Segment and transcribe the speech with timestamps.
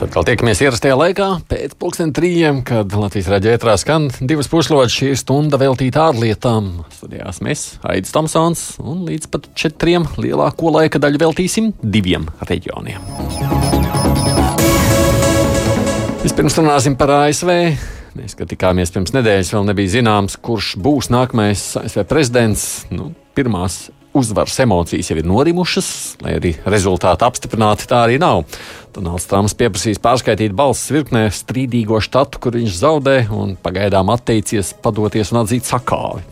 [0.00, 4.94] Mēs atkal tiekamies ierastajā laikā, pēc pusdienas trījiem, kad Latvijas raidījumā skan divas puslodes.
[4.96, 6.70] Šī stunda veltīta ārlietām.
[6.96, 13.04] Studijās mēs, Aits Tomsons, un līdz pat četriem lielāko laika daļu veltīsim diviem reģioniem.
[16.24, 17.52] Vispirms runāsim par ASV.
[18.16, 22.70] Mēs, kad tikāmies pirms nedēļas, vēl nebija zināms, kurš būs nākamais ASV prezidents.
[22.88, 25.90] Nu, pirmās uzvaras emocijas jau ir norimušas,
[26.24, 28.42] lai arī rezultāti apstiprināti tā arī nav.
[28.94, 35.30] Donalds Trumps pieprasīs pārskaitīt balsis virknē strīdīgo štatu, kur viņš zaudē, un pagaidām atteicies padoties
[35.34, 36.24] un atzīt sakāvi.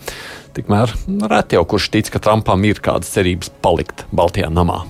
[0.59, 0.95] Tikmēr
[1.31, 4.83] reti jau kurš tic, ka Trumpam ir kādas cerības palikt Baltijā namā.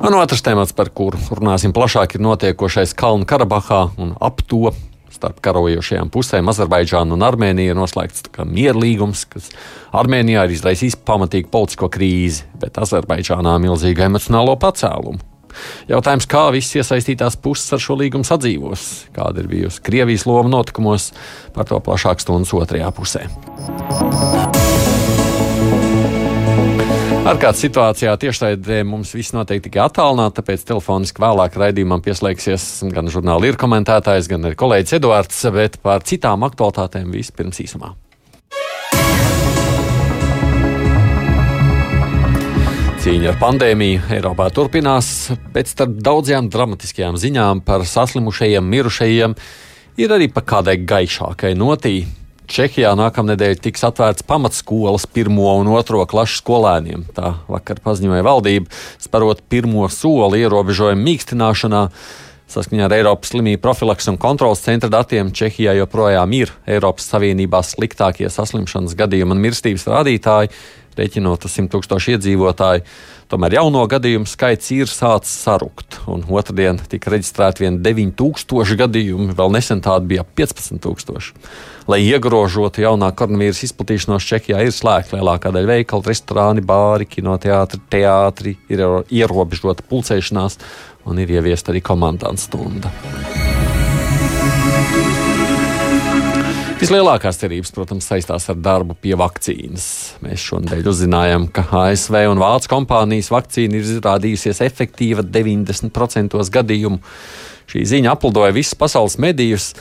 [0.00, 4.72] Un otrs temats, par kuru runāsim plašāk, ir notiekošais Kalnu Karabahā un ap to
[5.14, 9.50] starp karojošajām pusēm, Azerbaidžānu un Armēniju, ir noslēgts mierlīgums, kas
[9.96, 15.26] Armēnijā ir izraisījis pamatīgu politisko krīzi, bet Azerbaidžānā milzīgu emocionālo pacēlumu.
[15.90, 21.10] Jautājums, kā visas iesaistītās puses ar šo līgumu sadzīvos, kāda ir bijusi Krievijas loma notikumos,
[21.56, 23.26] par to plašāk stundas otrajā pusē.
[27.20, 32.62] Ārkārtas situācijā tiešraidē mums viss notiek tikai attālināti, tāpēc telefoniski vēlāk raidījumam pieslēgsies
[32.94, 37.92] gan žurnāla ir komentētājs, gan arī kolēģis Eduards, bet par citām aktualitātēm vispirms īsumā.
[43.04, 45.10] Cīņa ar pandēmiju Eiropā turpinās,
[45.52, 49.36] bet starp daudzajām dramatiskajām ziņām par saslimušajiem, mirušajiem
[50.00, 52.16] ir arī pa kādai gaišākai notīm
[52.50, 57.04] Čehijā nākamnedēļ tiks atvērts pamatskolas pirmo un otro klašu skolēniem.
[57.14, 58.66] Tā vakar paziņoja valdība,
[58.98, 61.84] sparot pirmo soli ierobežojumu mīkstināšanā.
[62.50, 68.26] Saskaņā ar Eiropas slimību profilaks un kontrolas centra datiem Čehijā joprojām ir Eiropas Savienībā sliktākie
[68.26, 70.50] saslimšanas gadījumi un mirstības rādītāji,
[71.00, 72.84] rēķinot uz 100 tūkstošu iedzīvotāju.
[73.30, 79.54] Tomēr jauno gadījumu skaits ir sācis sarukt, un otrdien tika reģistrēti vien 9000 gadījumi, vēl
[79.54, 81.30] nesen tādi bija 15000.
[81.90, 88.56] Lai iegrožotu jaunā koronavīrusa izplatīšanos Čehijā, ir slēgta lielākā daļa veikalu, restorāni, bāri, kinoteātri, teātri,
[88.70, 90.58] ir ierobežota pulcēšanās
[91.06, 92.90] un ir ieviesta arī komandants stunda.
[96.80, 99.84] Vislielākās cerības, protams, saistās ar darbu pie vakcīnas.
[100.24, 106.96] Mēs šonadēļ uzzinājām, ka ASV un Vācijas kompānijas vakcīna ir izrādījusies efektīva 90% gadījumu.
[107.68, 109.74] Šī ziņa aplidoja visus pasaules medijus.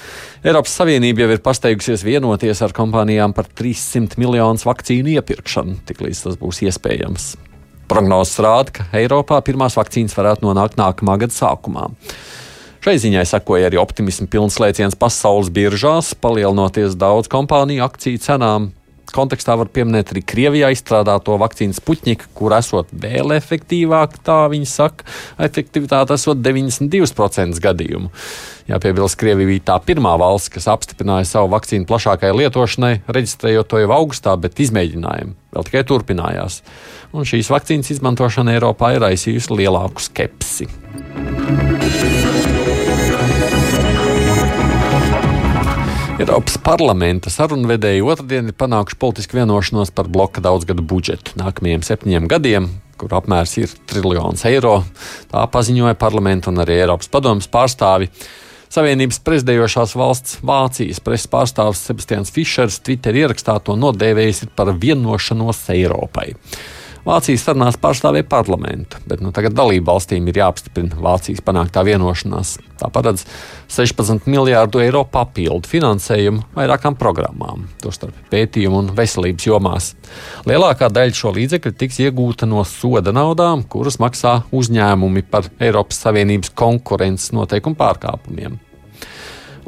[0.44, 6.36] Eiropas Savienība jau ir pasteigusies vienoties ar kompānijām par 300 miljonu vakcīnu iepirkšanu, tiklīdz tas
[6.42, 7.30] būs iespējams.
[7.90, 11.88] Prognozes rāda, ka Eiropā pirmās vakcīnas varētu nonākt nākamā gada sākumā.
[12.80, 18.70] Šai ziņai sekoja arī optimismu pilns lēciens pasaules biržās, palielinoties daudz kompāniju akciju cenām.
[19.10, 25.08] Kontekstā var pieminēt arī Krievijā izstrādāto vakcīnu Sputņika, kur esot vēl efektīvāk, tā viņi saka,
[25.42, 28.12] efektivitāte esot 92% gadījumu.
[28.70, 33.92] Jāpiebilst, Krievija bija tā pirmā valsts, kas apstiprināja savu vakcīnu plašākai lietošanai, reģistrējot to jau
[33.98, 36.62] augustā, bet izmēģinājumi vēl tikai turpinājās.
[37.12, 40.70] Un šīs vakcīnas izmantošana Eiropā ir raisījusi lielāku skepsi.
[46.20, 52.66] Eiropas parlamenta sarunvedēji otrdien ir panākuši politisku vienošanos par bloka daudzgadu budžetu nākamajiem septiņiem gadiem,
[53.00, 54.82] kur apmērs ir triljons eiro.
[55.32, 58.10] Tā paziņoja parlamenta un arī Eiropas padomas pārstāvi.
[58.68, 66.34] Savienības prezidējošās valsts Vācijas preses pārstāvis Sebastians Fišers Twitter ierakstā to nodēvējis par vienošanos Eiropai.
[67.08, 72.58] Vācijas sarunās pārstāvēja parlamentu, bet nu, tagad dalību valstīm ir jāapstiprina Vācijas panāktā vienošanās.
[72.80, 73.26] Tā paredz
[73.72, 79.92] 16 miljārdu eiro papildu finansējumu vairākām programmām, tostarp pētījumu un veselības jomās.
[80.50, 86.56] Lielākā daļa šo līdzekļu tiks iegūta no soda naudām, kuras maksā uzņēmumi par Eiropas Savienības
[86.58, 88.60] konkurences noteikumu pārkāpumiem.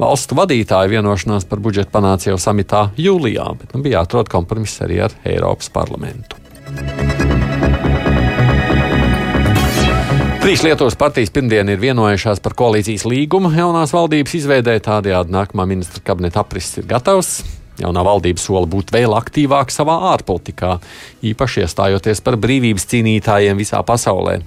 [0.02, 5.02] Valstu vadītāju vienošanās par budžetu panāca jau samitā jūlijā, bet nu, bija jāatrod kompromiss arī
[5.06, 6.40] ar Eiropas parlamentu.
[10.42, 14.72] Trīs Lietuvas partijas pirmdien ir vienojušās par koalīcijas līgumu jaunās valdības izveidē.
[14.82, 17.28] Tādējādi nākamā ministra kabineta aprises ir gatavs.
[17.78, 20.72] Jaunā valdība sola būt vēl aktīvāka savā ārpolitikā,
[21.30, 24.40] īpaši iestājoties par brīvības cīnītājiem visā pasaulē.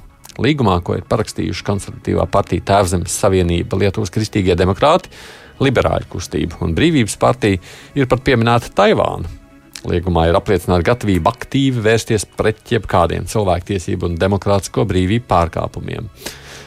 [0.44, 5.15] Līgumā, ko ir parakstījuši konservatīvā partija Tēvzemes Savienība, Lietuvas Kristīgie demokrāti,
[5.63, 7.63] Liberāļu kustība un Brīvības partija,
[7.95, 9.44] ir pat pieminēta Taivāna.
[9.90, 16.10] Liegumā ir apliecināta gatavība aktīvi vērsties pret jebkādiem cilvēktiesību un demokrātisko brīvību pārkāpumiem.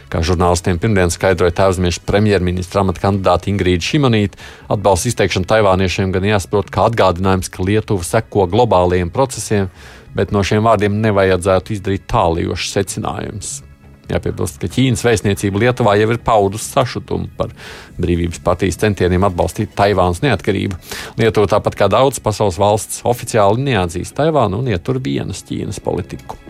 [0.09, 4.41] Kā žurnālistiem pirmdien skaidroja tēvzmiešu premjerministra amata kandidāte Ingrīda Šimonīte,
[4.73, 9.69] atbalsts izteikšana taivāniešiem gan jāsaprot kā atgādinājums, ka Lietuva seko globālajiem procesiem,
[10.17, 13.59] bet no šiem vārdiem nevajadzētu izdarīt tālījošus secinājumus.
[14.08, 17.52] Jāpiebilst, ka Ķīnas vēstniecība Lietuvā jau ir paudusi sašutumu par
[18.00, 20.78] brīvības partijas centieniem atbalstīt Taivānas neatkarību.
[21.20, 26.40] Lietuva, tāpat kā daudzas pasaules valsts, oficiāli neatzīst Taivānu un ietur vienas Ķīnas politiku.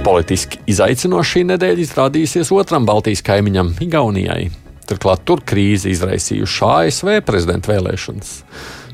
[0.00, 4.48] Politiski izaicinoša šī nedēļa izrādījusies otram Baltijas kaimiņam, Igaunijai.
[4.90, 8.32] Turklāt tur krīze izraisījuši ASV prezidenta vēlēšanas.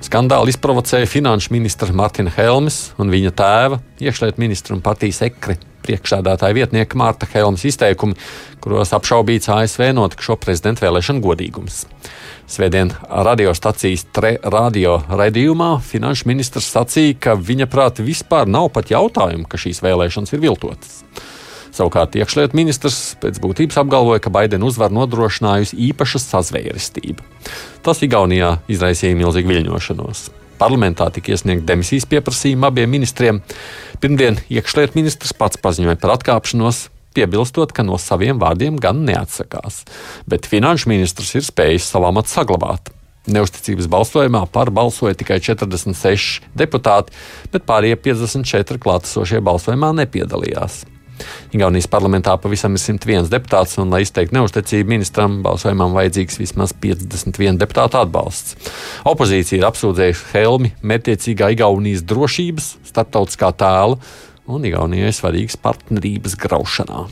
[0.04, 5.56] Skandāli izprovocēja finanšu ministra Martina Helmes un viņa tēva, iekšlietu ministra un partijas ekri
[5.87, 8.16] priekšsēdētāja vietnieka Mārta Helmes izteikumi,
[8.60, 11.84] kuros apšaubīts ASV notikušo prezidenta vēlēšanu godīgums.
[12.50, 14.04] Svētdien radiostacijas
[14.44, 20.37] radio raidījumā finanšu ministrs sacīja, ka viņa prāti vispār nav pat jautājumu, ka šīs vēlēšanas
[20.37, 21.00] ir viltotas.
[21.76, 27.25] Savukārt iekšlietu ministrs pēc būtības apgalvoja, ka Baidena uzvara nodrošinājusi īpaša sazvērestība.
[27.84, 30.23] Tas Igaunijā izraisīja milzīgu viļņošanos.
[30.56, 33.43] Parlamentā tika iesniegta demisijas pieprasījuma abiem ministriem.
[34.00, 36.87] Pirmdien iekšlietu ministrs pats paziņoja par atkāpšanos,
[37.17, 39.84] piebilstot, ka no saviem vārdiem gan neatsakās,
[40.29, 42.88] bet finanšu ministrs ir spējis savu amatu saglabāt.
[43.26, 47.12] Neusticības balsojumā par balsoja tikai 46 deputāti,
[47.52, 50.84] bet pārējie 54 klātesošie balsojumā nepiedalījās.
[51.57, 57.61] Igaunijas parlamentā pavisam ir 101 deputāts, un, lai izteiktu neusticību ministram, balsojumam vajadzīgs vismaz 51
[57.63, 58.57] deputātu atbalsts.
[59.09, 64.01] Opozīcija ir apsūdzējusi Helmi mērķiecīgā Igaunijas drošības, starptautiskā tēla
[64.47, 67.07] un Igaunijai svarīgas partnerības graušanā.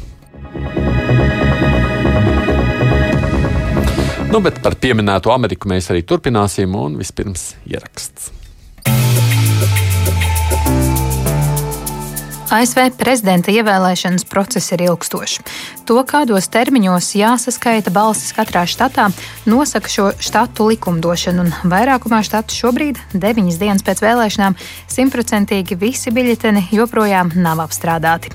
[4.35, 8.33] Nu, bet par pieminēto Ameriku mēs arī turpināsim, un vispirms ieraksts.
[12.55, 15.41] ASV prezidenta ievēlēšanas process ir ilgstošs.
[15.89, 19.09] To, kādos termiņos jāsaskaita balsis katrā štatā,
[19.49, 24.57] nosaka šo štatu likumdošana, un vairākumā štatu šobrīd, deviņas dienas pēc vēlēšanām,
[24.93, 28.33] simtprocentīgi visi biļeteni joprojām nav apstrādāti.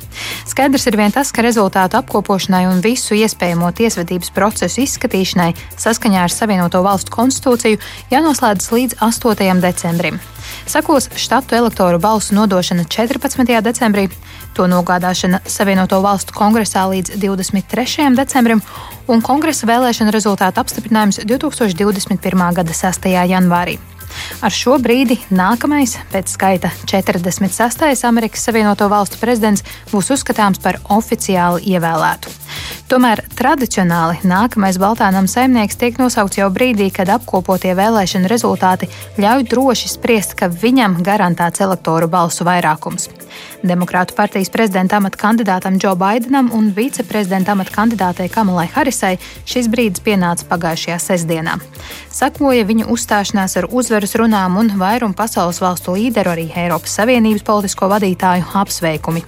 [0.49, 6.33] Skaidrs ir vien tas, ka rezultātu apkopošanai un visu iespējamo tiesvedības procesu izskatīšanai saskaņā ar
[6.33, 7.81] Savienoto Valstu konstitūciju
[8.11, 9.63] jānoslēdzas līdz 8.
[9.63, 10.19] decembrim.
[10.69, 13.61] Sakos štatu elektoru balsu nodošana 14.
[13.65, 14.09] decembrī,
[14.53, 18.09] to nogādāšana Savienoto Valstu kongresā līdz 23.
[18.15, 18.61] decembrim
[19.07, 22.49] un kongresa vēlēšana rezultātu apstiprinājums 2021.
[22.61, 23.09] gada 6.
[23.33, 23.79] janvārī.
[24.45, 28.05] Ar šo brīdi nākamais, pēc skaita 46.
[28.07, 32.33] Amerikas Savienoto Valstu prezidents, būs uzskatāms par oficiāli ievēlētu.
[32.89, 38.89] Tomēr tradicionāli nākamais Baltānam saimnieks tiek nosaukts jau brīdī, kad apkopotie vēlēšana rezultāti
[39.21, 43.11] ļauj droši spriest, ka viņam garantēts elektoru balsu vairākums.
[43.61, 50.01] Demokrātu partijas prezidenta amata kandidātam Džo Baidenam un viceprezidenta amata kandidātei Kamalai Harisai šis brīdis
[50.03, 51.57] pienāca pagājušajā sestdienā.
[52.09, 57.89] Sakoja viņa uzstāšanās ar uzvaras runām un vairumu pasaules valstu līderu, arī Eiropas Savienības politisko
[57.91, 59.23] vadītāju apsveikumi.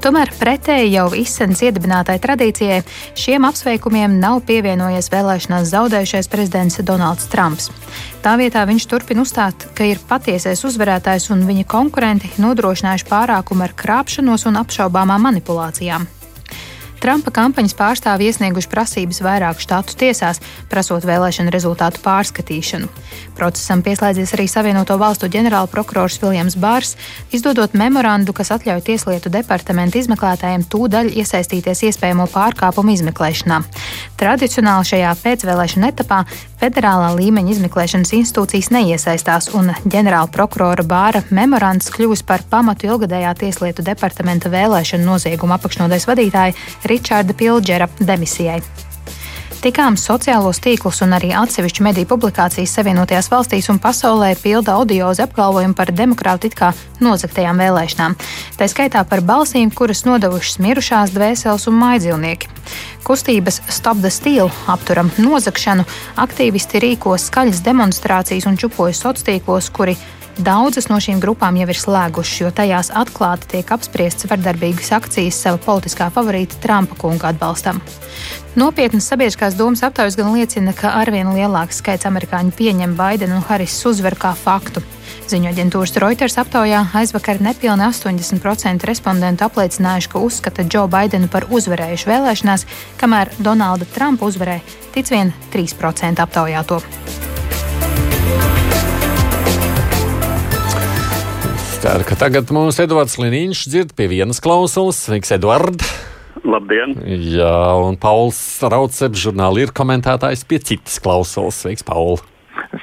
[0.00, 2.78] Tomēr pretēji jau izsens iedibinātai tradīcijai,
[3.12, 7.68] šiem apsveikumiem nav pievienojies vēlēšanās zaudējušais prezidents Donalds Trumps.
[8.24, 13.76] Tā vietā viņš turpina uzstāt, ka ir patiesais uzvarētājs un viņa konkurenti nodrošinājuši pārākumu ar
[13.76, 16.08] krāpšanos un apšaubāmām manipulācijām.
[17.00, 20.36] Trumpa kampaņas pārstāvji iesnieguši prasības vairāku štatu tiesās,
[20.68, 22.90] prasot vēlēšanu rezultātu pārskatīšanu.
[23.38, 26.92] Procesam pieslēdzies arī Savienoto valstu ģenerālprokurors Viljams Bārs,
[27.32, 33.62] izdodot memorandu, kas atļauj Tieslietu departamentu izmeklētājiem tūdaļ iesaistīties iespējamo pārkāpumu izmeklēšanā.
[34.20, 36.20] Tradicionāli šajā pēcvēlēšana etapā
[36.60, 44.52] federālā līmeņa izmeklēšanas institūcijas neiesaistās, un ģenerālprokurora Bāra memorands kļūs par pamatu ilgadējā Tieslietu departamenta
[44.52, 46.58] vēlēšanu nozieguma apakšnodaļas vadītāja
[46.90, 48.60] Ričārda Pilģera demisijai.
[49.60, 55.76] Tikām sociālos tīklus un arī atsevišķu mediju publikācijas Savienotajās valstīs un pasaulē pilda audiozi apgalvojumi
[55.76, 56.70] par demokrātu it kā
[57.04, 58.14] nozagtajām vēlēšanām.
[58.56, 62.48] Tā skaitā par balsīm, kuras nodevušas mirušās dvēseles un maidzīvnieki.
[63.04, 65.84] Kustības Stop the Steel apturam nozagšanu
[66.24, 69.98] aktīvisti rīkos skaļas demonstrācijas un čupojas sociālos tīklos, kuri
[70.38, 75.58] Daudzas no šīm grupām jau ir slēgušas, jo tajās atklāti tiek apspriestas vardarbīgas akcijas sava
[75.64, 77.82] politiskā favorīta Trumpa kunga atbalstam.
[78.58, 83.92] Nopietnas sabiedriskās domas aptaujas gan liecina, ka arvien lielāks skaits amerikāņu pieņem Baidenu un Harisu
[83.92, 84.82] uzvaru kā faktu.
[85.30, 92.10] Ziņu aģentūras Reuters aptaujā aizvakar nepilni 80% respondentu apliecinājuši, ka uzskata Džo Baidenu par uzvarējušu
[92.10, 92.66] vēlēšanās,
[93.02, 96.82] kamēr Donalda Trumpa uzvarēja tic vien 3% aptaujāto.
[101.80, 104.98] Ceru, ka tagad mums Edvards Liniņš dzird pie vienas klausulas.
[105.00, 105.80] Sveiks, Edvard!
[106.44, 106.92] Labdien!
[107.08, 111.62] Jā, un Pauls Rauceps, žurnāli ir komentētājs pie citas klausulas.
[111.64, 112.20] Sveiks, Paul!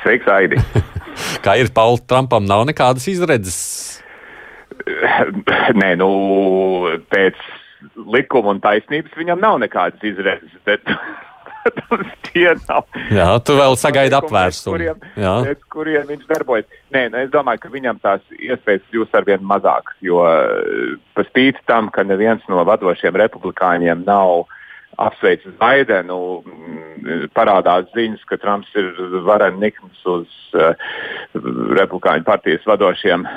[0.01, 0.57] Sveiks, Aidi!
[1.45, 3.59] Kā ir Paul Trumpam, nav nekādas izredzes?
[5.77, 6.09] Nē, nu,
[7.13, 7.37] pēc
[8.01, 10.57] likuma un taisnības viņam nav nekādas izredzes.
[10.65, 10.81] Bet
[11.75, 12.85] protams, tie nav.
[13.13, 14.75] Jā, tu vēl sagaidi apvērsumu.
[14.75, 16.67] Kuriem, pēc kuriem viņš darbojas.
[16.95, 21.27] Nē, nu, es domāju, ka viņam tās iespējas kļūst ar vien mazākas, jo eh, par
[21.29, 24.47] spīti tam, ka neviens no vadošiem republikāņiem nav
[24.97, 28.87] apsveicis Baidenu, mm, parādās ziņas, ka Trumps ir
[29.27, 30.73] vareni nikns uz uh,
[31.77, 33.27] republikāņu partijas vadošiem,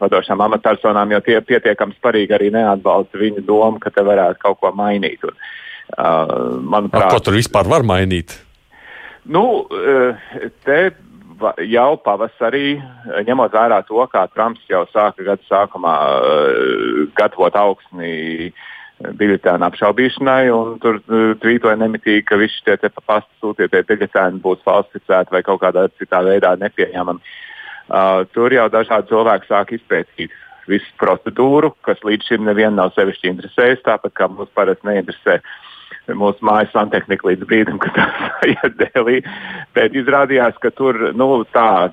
[0.00, 4.72] vadošām amatpersonām, jo tie pietiekami sparīgi arī neatbalsta viņa domu, ka te varētu kaut ko
[4.72, 5.28] mainīt.
[5.28, 8.36] Un, Uh, manuprāt, ko tur vispār var mainīt?
[9.30, 9.66] Nu,
[10.64, 10.80] te
[11.64, 12.80] jau pavasarī,
[13.26, 15.94] ņemot vērā to, kā Trumps jau sāka gada sākumā
[17.18, 18.52] gatavot augsni
[19.00, 21.00] biļetēnu apšaubīšanai, un tur
[21.40, 26.52] tvītoja nemitīgi, ka visi šie pasta sūtītie biļetēni būs falsificēti vai kaut kādā citā veidā
[26.60, 27.34] nepieņemami.
[27.90, 30.34] Uh, tur jau dažādi cilvēki sāk izpētīt
[30.70, 35.56] visu procedūru, kas līdz šim nevienu nav sevišķi interesējis, tāpat kā mums parasti neinteresē uh,
[36.18, 39.20] mūsu mājas santehnika līdz brīdim, kad tas iet dēlī.
[39.76, 41.90] Bet izrādījās, ka tur nu, tā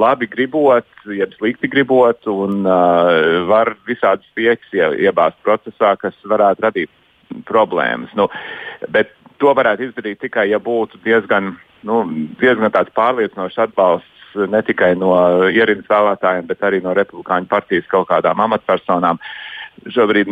[0.00, 6.66] labi gribot, jeb slikti gribot, un uh, var visādas spēks ie, iebāzt procesā, kas varētu
[6.66, 8.12] radīt problēmas.
[8.18, 8.28] Nu,
[8.94, 9.12] bet
[9.42, 11.54] to varētu izdarīt tikai, ja būtu diezgan,
[11.86, 12.02] nu,
[12.40, 14.16] diezgan pārliecinošs atbalsts
[14.50, 15.12] ne tikai no
[15.50, 19.18] ierindas vēlētājiem, bet arī no Republikāņu partijas kaut kādām amatpersonām.
[19.18, 20.28] Uh, šobrīd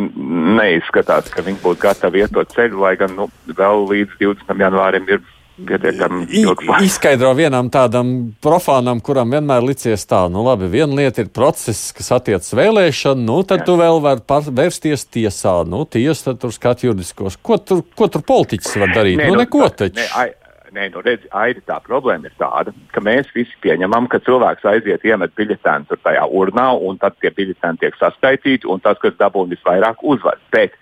[0.59, 4.55] neizskatās, ka viņi būtu gatavi iet to ceļu, lai gan nu, vēl līdz 20.
[4.65, 5.23] janvārim ir
[5.67, 6.85] pietiekami ilgs laiks.
[6.87, 8.11] Izskaidro vienam tādam
[8.43, 13.39] profānam, kuram vienmēr licies tā, nu labi, viena lieta ir process, kas attiecas vēlēšanu, nu
[13.47, 13.69] tad Jā.
[13.69, 17.39] tu vēl vari vērsties tiesā, nu tiesa tur skat juridiskos.
[17.41, 19.19] Ko tur, ko tur politiķis var darīt?
[19.19, 19.97] Nē, nu, nu neko taču.
[19.99, 20.29] Ne, ai,
[20.69, 25.05] Nē, nu, redz, Aidi, tā problēma ir tāda, ka mēs visi pieņemam, ka cilvēks aiziet
[25.07, 29.55] iemet biļetēnu tur tajā urnā, un tad tie biļetēni tiek saskaitīti, un tas, kas dabūna
[29.55, 30.37] visvairāk, uzvar.
[30.53, 30.77] Bet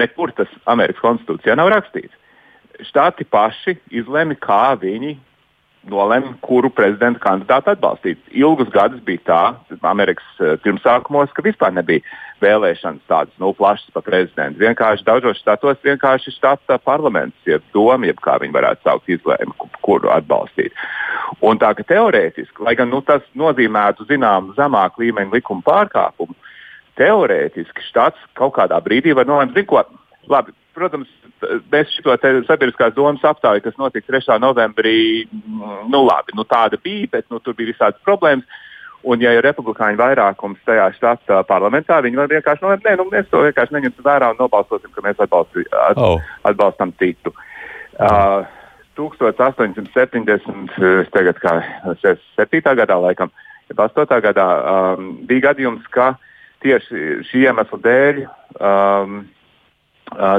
[0.00, 2.16] nekur tas Amerikas konstitūcijā nav rakstīts.
[2.88, 5.18] Štati paši izlemj, kā viņi
[5.92, 8.20] nolēma, kuru prezidenta kandidātu atbalstīt.
[8.32, 9.42] Ilgus gadus bija tā,
[9.84, 12.00] Amerikas uh, pirmsākumos, ka vispār nebija
[12.42, 14.62] vēlēšanas tādas nu, plašas par prezidentu.
[14.62, 20.10] Vienkārši daudzos štatos vienkārši štata parlaments, jeb doma, jeb kā viņi varētu saukt, izlēma, kuru
[20.14, 20.74] atbalstīt.
[21.44, 26.36] Un tā ka teorētiski, lai gan nu, tas nozīmētu zināmu zemāku līmeņa likuma pārkāpumu,
[27.00, 29.82] teorētiski štats kaut kādā brīdī var nolemt, zinu, ko
[30.30, 31.08] labi protams,
[31.70, 32.16] bez šo
[32.48, 34.38] sabiedriskās domas aptauju, kas notika 3.
[34.42, 38.62] novembrī, mm, nu labi, nu tāda bija, bet nu, tur bija visādas problēmas.
[39.04, 43.26] Un, ja ir republikāņu vairākums tajā štata parlamentā, viņi var vienkārši nolemt, nē, nu, mēs
[43.28, 46.22] to vienkārši neņemsim vērā un nobalsosim, ka mēs atbalsti, at, oh.
[46.48, 47.34] atbalstam citu.
[48.00, 48.48] Uh,
[48.96, 51.52] 1870, tagad kā
[52.00, 52.76] 7.
[52.80, 53.28] gadā, laikam,
[53.68, 54.08] ja 8.
[54.24, 56.14] gadā um, bija gadījums, ka
[56.64, 56.96] tieši
[57.28, 59.20] šī iemesla dēļ um,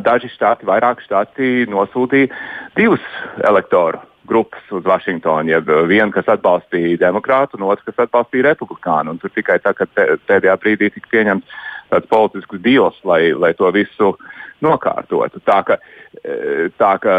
[0.10, 2.34] daži štati, vairāk štati nosūtīja
[2.80, 3.06] divus
[3.46, 5.52] elektoru grupas uz Vašingtonu.
[5.54, 9.16] Ja viena, kas atbalstīja demokrātu, un otra, kas atbalstīja republikānu.
[9.16, 13.70] Un tur tikai tā, ka pēdējā brīdī tika pieņemts tāds politisks deals, lai, lai to
[13.76, 14.16] visu
[14.64, 15.42] nokārtotu.
[15.46, 15.78] Tā ka,
[16.80, 17.16] tā ka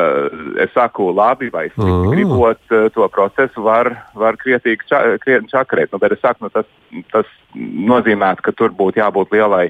[0.62, 2.14] es saku, labi, vai slikti mm.
[2.14, 5.02] gribot to procesu, var, var krietīgi ča,
[5.52, 5.92] čakarēt.
[5.92, 6.68] Nu, bet es saku, nu, tas,
[7.12, 9.68] tas nozīmē, ka tur būtu jābūt lielai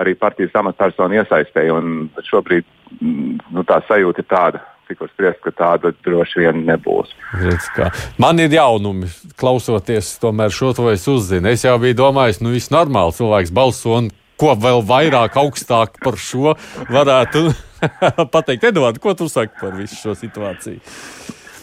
[0.00, 1.78] arī partijas amatpersonu iesaistēja.
[2.30, 2.66] Šobrīd
[3.00, 7.14] mm, nu, tā sajūta ir tāda, cik var spriest, ka tāda droši vien nebūs.
[8.20, 9.08] Man ir jaunumi,
[9.40, 11.50] klausoties šo to es uzzinu.
[11.50, 16.16] Es jau biju domājis, nu viss normāli, cilvēks balso un ko vēl vairāk augstāk par
[16.20, 16.56] šo
[16.90, 17.50] varētu
[18.34, 18.70] pateikt.
[18.72, 20.80] Edvards, ko tu saki par visu šo situāciju?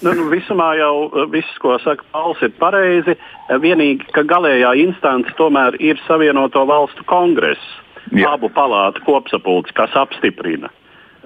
[0.05, 3.17] Nu, nu, visumā jau viss, ko saka Pauls, ir pareizi.
[3.49, 7.75] Vienīgi, ka galējā instance tomēr ir Savienoto Valstu kongress.
[8.15, 8.29] Jā.
[8.37, 10.69] abu palātu kopsapulci, kas apstiprina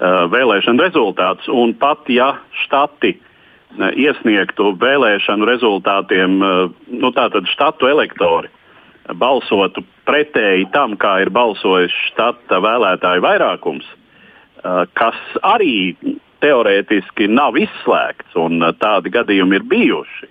[0.01, 1.49] vēlēšanu rezultātus.
[1.53, 9.83] Un pat ja štati uh, iesniegtu vēlēšanu rezultātiem, uh, nu, tātad štatu elektori uh, balsotu
[10.07, 15.95] pretēji tam, kā ir balsojis štata vēlētāju vairākums, uh, kas arī
[16.41, 20.29] teorētiski nav izslēgts, un uh, tādi gadījumi ir bijuši.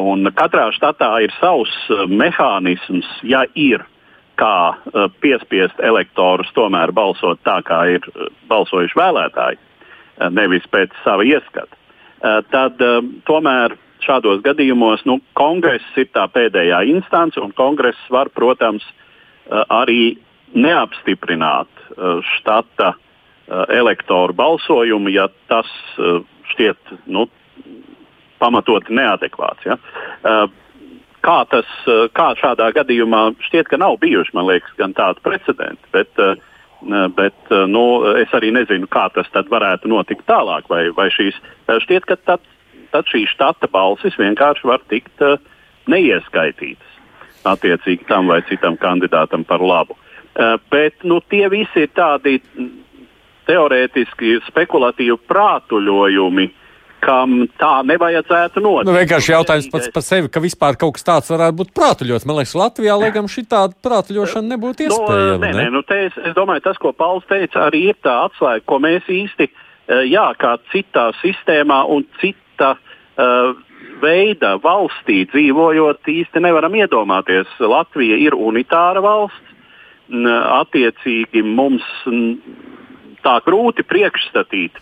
[0.00, 3.84] Un katrā štatā ir savs uh, mehānisms, ja ir
[4.40, 10.94] kā uh, piespiest elektorus tomēr balsot tā, kā ir uh, balsojuši vēlētāji, uh, nevis pēc
[11.04, 11.78] sava ieskata.
[12.22, 12.78] Tad
[13.26, 18.84] tomēr šādos gadījumos nu, kongress ir tā pēdējā instance, un kongress var, protams,
[19.50, 20.20] arī
[20.54, 21.82] neapstiprināt
[22.36, 22.92] štata
[23.74, 25.66] elektoru balsojumu, ja tas
[26.52, 27.26] šķiet nu,
[28.38, 29.66] pamatoti neadekvāts.
[29.66, 29.80] Ja?
[31.22, 31.68] Kā, tas,
[32.16, 36.10] kā šādā gadījumā šķiet, ka nav bijuši liekas, gan tādi precedenti, bet,
[37.14, 37.84] bet nu,
[38.18, 40.66] es arī nezinu, kā tas varētu notikt tālāk.
[40.72, 41.38] Vai, vai šīs,
[41.70, 42.42] šķiet, ka tad,
[42.90, 45.22] tad šīs štata balsis vienkārši var tikt
[45.86, 46.92] neieskaitītas
[47.48, 49.96] attiecīgi tam vai citam kandidātam par labu.
[50.70, 52.38] Bet nu, tie visi ir tādi
[53.48, 56.48] teorētiski spekulatīvi prātuļojumi,
[57.02, 58.88] kam tā nevajadzētu notikt.
[58.88, 62.26] Nu, vienkārši jautājums pats par sevi, ka vispār kaut kas tāds varētu būt prātuļots.
[62.28, 65.34] Man liekas, Latvijā laikam šī tāda prātuļošana nebūtu nu, iespējama.
[65.34, 68.64] No, nē, nē, nu, es, es domāju, tas, ko Pauls teica, arī ir tā atslēga,
[68.70, 73.58] ko mēs īsti, eh, jā, kā citā sistēmā un cita uh,
[74.02, 77.50] veida valstī dzīvojot, īsti nevaram iedomāties.
[77.60, 79.48] Latvija ir unitāra valsts.
[80.12, 81.84] Attiecīgi mums
[83.22, 84.80] tā grūti priekšstatīt,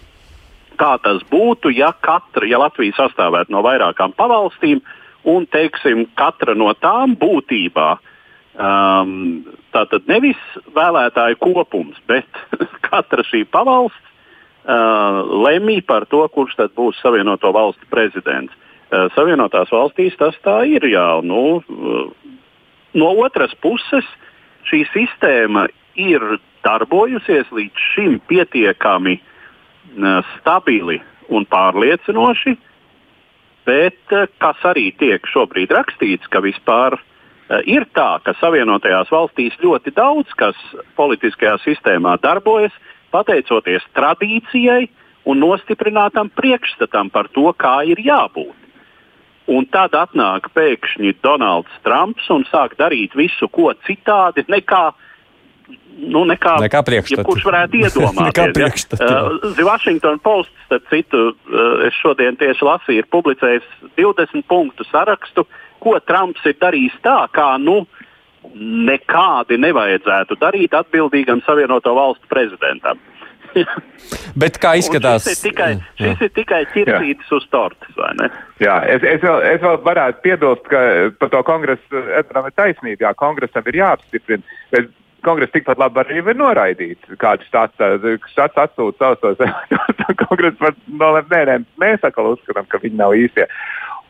[0.80, 4.80] kā tas būtu, ja, katra, ja Latvija sastāvētu no vairākām pavalstīm
[5.28, 7.88] un teiksim, katra no tām būtībā
[8.56, 9.12] um,
[9.74, 10.40] tātad nevis
[10.74, 12.28] vēlētāju kopums, bet
[12.88, 14.00] katra šī pavalsts
[14.64, 18.54] uh, lemj par to, kurš tad būs Savienoto valstu prezidents.
[18.90, 20.86] Uh, Savienotās valstīs tas tā ir.
[20.88, 22.38] Jā, nu, uh,
[22.96, 24.06] no otras puses,
[24.70, 25.68] šī sistēma
[26.00, 26.24] ir
[26.64, 29.20] darbojusies līdz šim pietiekami
[30.38, 32.56] stabili un pārliecinoši,
[33.66, 39.58] bet uh, kas arī tiek šobrīd rakstīts, ka vispār uh, ir tā, ka Savienotajās valstīs
[39.62, 40.58] ļoti daudz kas
[40.98, 42.74] politiskajā sistēmā darbojas
[43.14, 44.88] pateicoties tradīcijai
[45.28, 48.56] un nostiprinātam priekšstatam par to, kā ir jābūt.
[49.50, 55.06] Un tad atnāk pēkšņi Donalds Trumps un sāk darīt visu, ko citādi nekā uh,
[56.00, 57.26] nu, nekā, nekā priekšstats.
[57.28, 58.60] Kurš varētu iedomāties?
[59.02, 59.22] ja?
[59.28, 63.66] uh, The Washington Post, starp citu, uh, es šodien tieši lasīju, ir publicējis
[64.00, 65.46] 20 punktu sarakstu,
[65.80, 67.82] ko Trumps ir darījis tā, kā nu,
[68.88, 73.00] nekādi nevajadzētu darīt atbildīgam Savienoto Valstu prezidentam.
[74.40, 75.24] Bet kā izskatās?
[75.26, 78.28] Un šis ir tikai, šis ir tikai ķircītis uz tortes, vai ne?
[78.62, 80.82] Jā, es, es, vēl, es vēl varētu piebilst, ka
[81.20, 83.08] par to kongresu Edram ir taisnība.
[83.08, 84.58] Jā, kongresam ir jāapstiprina.
[84.70, 84.90] Bet
[85.26, 87.06] kongress tikpat labi arī var noraidīt.
[87.20, 87.80] Kāds štats
[88.64, 93.46] atsūta savus tos kongress var nolēmt, nē, nē, mēs atkal uzskatām, ka viņi nav īstie.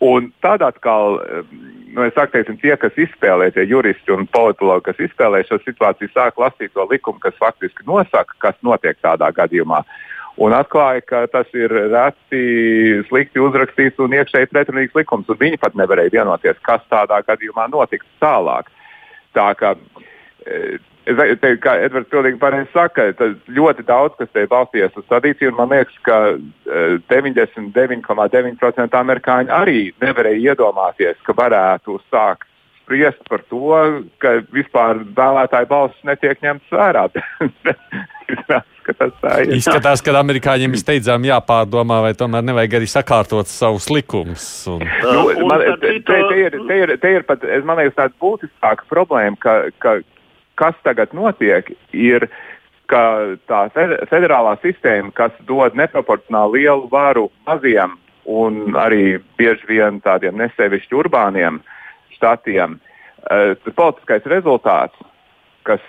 [0.01, 1.18] Un tādā atkal,
[1.53, 6.09] nu, es saku, teiksim, tie, kas izspēlē, tie juristi un politologi, kas izspēlē šo situāciju,
[6.14, 9.83] sāk lasīt to likumu, kas faktiski nosaka, kas notiek tādā gadījumā.
[10.40, 12.40] Un atklāja, ka tas ir reti
[13.11, 15.29] slikti uzrakstīts un iekšēji pretrunīgs likums.
[15.29, 18.70] Viņi pat nevarēja vienoties, kas tādā gadījumā notiks tālāk.
[19.37, 19.75] Tā kā,
[21.11, 25.51] Es teiktu, ka Edvards pilnīgi pareizi saka, ka ļoti daudz kas te balstījās uz tradīciju,
[25.51, 26.16] un man liekas, ka
[27.11, 32.46] 99,9% e, amerikāņi arī nevarēja iedomāties, ka varētu sākt
[32.83, 33.75] spriest par to,
[34.23, 37.05] ka vispār vēlētāju balsis netiek ņemtas vērā.
[39.55, 44.46] Izskatās, ka amerikāņiem ir steidzami jāpārdomā, vai tomēr nevajag arī sakārtot savus likumus.
[44.70, 44.83] Un...
[44.83, 49.38] Nu, man, te, te, ir, te, ir, te ir pat, man liekas, tāda būtiskāka problēma,
[49.38, 50.01] ka, ka
[50.61, 52.29] kas tagad notiek, ir,
[52.90, 53.03] ka
[53.49, 53.64] tā
[54.11, 57.96] federālā sistēma, kas dod neproporcionāli lielu varu maziem
[58.31, 61.61] un arī bieži vien tādiem nesevišķi urbāniem
[62.16, 64.96] štatiem, eh, tas politiskais rezultāts,
[65.64, 65.81] kas,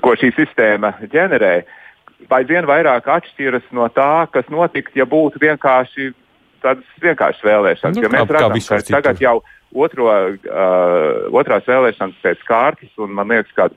[0.00, 1.64] ko šī sistēma ģenerē,
[2.30, 6.12] aizvien vairāk atšķiras no tā, kas notiktu, ja būtu vienkārši
[6.64, 8.00] tādas vienkāršas vēlēšanas.
[8.00, 9.36] Nu, mēs redzam, ka tagad jau
[9.74, 13.68] otro, uh, otrās vēlēšanas pēc kārtas, un man liekas, ka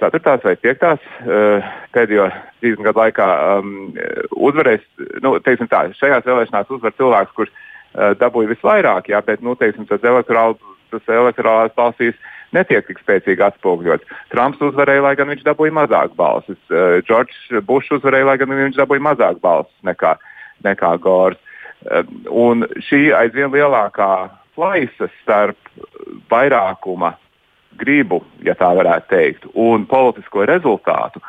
[0.00, 2.28] ceturtās vai piektās uh, pēdējo
[2.64, 3.74] 30 gadu laikā um,
[4.48, 4.84] uzvarēs,
[5.24, 9.88] nu, teiksim tā, šajās vēlēšanās uzvar cilvēks, kurš uh, dabūja visvairāk, jā, bet, nu, teiksim,
[9.88, 12.18] tas elektorālās balsīs
[12.54, 14.06] netiek tik spēcīgi atspoguļots.
[14.34, 16.60] Trumps uzvarēja, lai gan viņš dabūja mazāk balsis.
[17.06, 20.16] Džordžs uh, Bušs uzvarēja, lai gan viņš dabūja mazāk balsis nekā,
[20.66, 21.40] nekā Gors.
[21.84, 25.58] Uh, un šī aizvien lielākā plaisas starp
[26.32, 27.12] vairākuma
[27.76, 31.20] gribu, ja tā varētu teikt, un politisko rezultātu.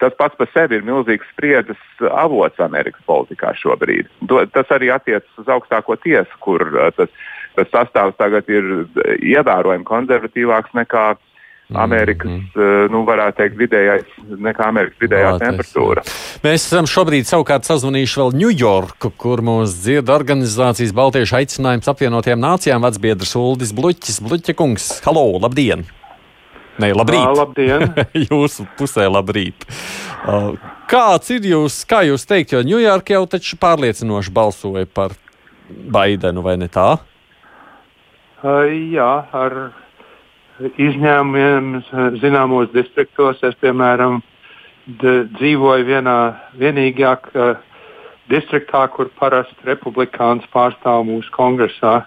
[0.00, 1.78] Tas pats par sevi ir milzīgs spriedzes
[2.10, 4.10] avots Amerikas politikā šobrīd.
[4.50, 7.12] Tas arī attiecas uz augstāko tiesu, kur uh, tas,
[7.54, 8.66] tas sastāvs tagad ir
[9.22, 11.12] ievērojami konservatīvāks nekā,
[11.74, 12.90] Amerikas, mm -hmm.
[12.90, 14.04] nu, varētu teikt, vidējais,
[14.38, 16.02] nekā Amerikas vidējā Lātais, temperatūra.
[16.44, 22.86] Mēs esam šobrīd savukārt sazvanījuši vēl Ņujorku, kur mūs dzird organizācijas Baltiešu aicinājums apvienotiem nācijām
[22.86, 24.20] vecbiedrs Uldis Bluķis.
[24.22, 25.82] Bluķa kungs, halo, labdien!
[26.78, 27.24] Nē, labrīt!
[27.24, 27.94] Jā, labdien!
[28.30, 29.66] Jūsu pusē labrīt!
[30.86, 35.18] Kāds ir jūs, kā jūs teikt, jo Ņujorka jau taču pārliecinoši balsoja par
[35.66, 36.98] Baidenu, vai ne tā?
[38.44, 39.72] Uh, jā, ar
[40.60, 41.82] izņēmumiem
[42.22, 43.42] zināmos distriktos.
[43.44, 44.20] Es, piemēram,
[44.86, 46.18] dzīvoju vienā
[46.58, 47.56] vienīgajā uh,
[48.30, 51.98] distriktā, kur parasti republikāns pārstāv mūsu kongresā.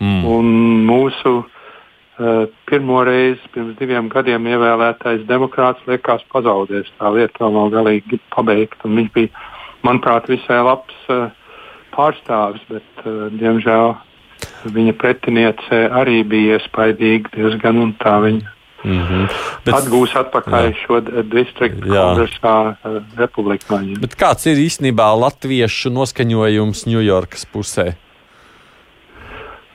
[0.00, 0.24] Mm.
[0.28, 0.48] Un
[0.88, 6.92] mūsu uh, pirmo reizi pirms diviem gadiem ievēlētais demokrāts liekas pazaudējis.
[7.00, 8.88] Tā lieta vēl nav galīgi pabeigta.
[8.88, 9.46] Viņš bija,
[9.86, 11.28] manuprāt, visai labs uh,
[11.96, 13.94] pārstāvis, bet, uh, diemžēl,
[14.64, 19.28] viņa pretiniece arī bija iespaidīga diezgan, un tā viņa Mm -hmm.
[19.64, 20.74] Bet, atgūs atpakaļ jā.
[20.86, 23.98] šo distriktu kongresā uh, republikāņiem.
[24.00, 27.94] Bet kāds ir īstenībā latviešu noskaņojums Ņujorkas pusē?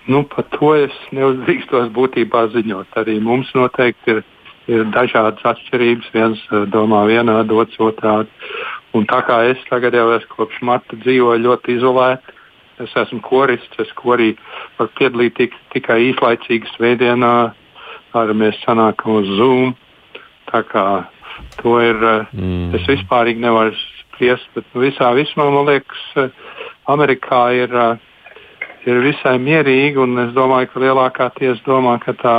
[0.08, 2.88] Nu, par to es neuzdrīkstos būtībā ziņot.
[2.96, 4.24] Arī mums noteikti ir,
[4.68, 6.08] ir dažādas atšķirības.
[6.14, 8.30] Viens uh, domā vienādi, otrs otrādi.
[8.94, 12.41] Un tā kā es tagad jau esmu kopš marta dzīvoju ļoti izolēti,
[12.82, 14.34] Es esmu korists, es korī
[14.78, 17.34] varu piedalīties tikai īslaicīgi svētdienā,
[18.18, 19.74] ar mēs sanākam uz Zoom.
[20.52, 20.86] Tā kā
[21.62, 22.00] to ir,
[22.34, 22.72] mm.
[22.78, 26.32] es vispār nevaru spriest, bet nu, visā vismā man liekas,
[26.92, 27.76] Amerikā ir,
[28.86, 32.38] ir visai mierīgi, un es domāju, ka lielākā tiesa domā, ka tā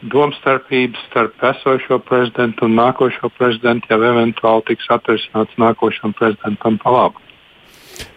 [0.00, 7.29] domstarpības starp esošo prezidentu un nākošo prezidentu jau eventuāli tiks atrisināts nākošam prezidentam pa labu.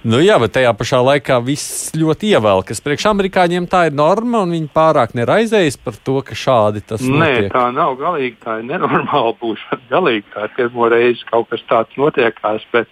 [0.03, 2.81] Nu, jā, bet tajā pašā laikā viss ļoti ievēlkas.
[2.83, 7.47] Priekš amerikāņiem tā ir norma, un viņi pārāk neraizējas par to, ka šādi tas notiek.
[7.47, 8.37] Nē, tā nav galīgi.
[8.43, 9.83] Tā ir nenormāla būšana.
[9.91, 12.65] Galīgi tā ir pirmo reizi kaut kas tāds notiekās.
[12.75, 12.91] Bet,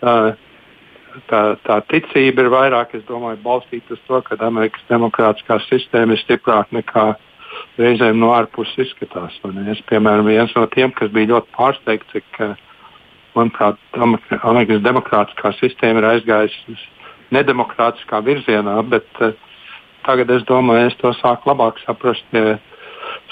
[0.00, 0.32] uh,
[1.32, 6.80] tā, tā ticība ir vairāk, domāju, balstīta uz to, ka Amerikas demokrātiskā sistēma ir stiprāka
[6.80, 7.06] nekā
[7.80, 9.36] reizēm no ārpuses izskatās.
[9.72, 12.58] Es, piemēram, viens no tiem, kas bija ļoti pārsteigts, cik uh,
[13.36, 16.78] manuprāt, Amerikas demokrātiskā sistēma ir aizgājusi
[17.34, 19.36] nedemokrātiskā virzienā, bet uh,
[20.06, 22.26] tagad es domāju, es to sāku labāk saprast.
[22.34, 22.58] Ja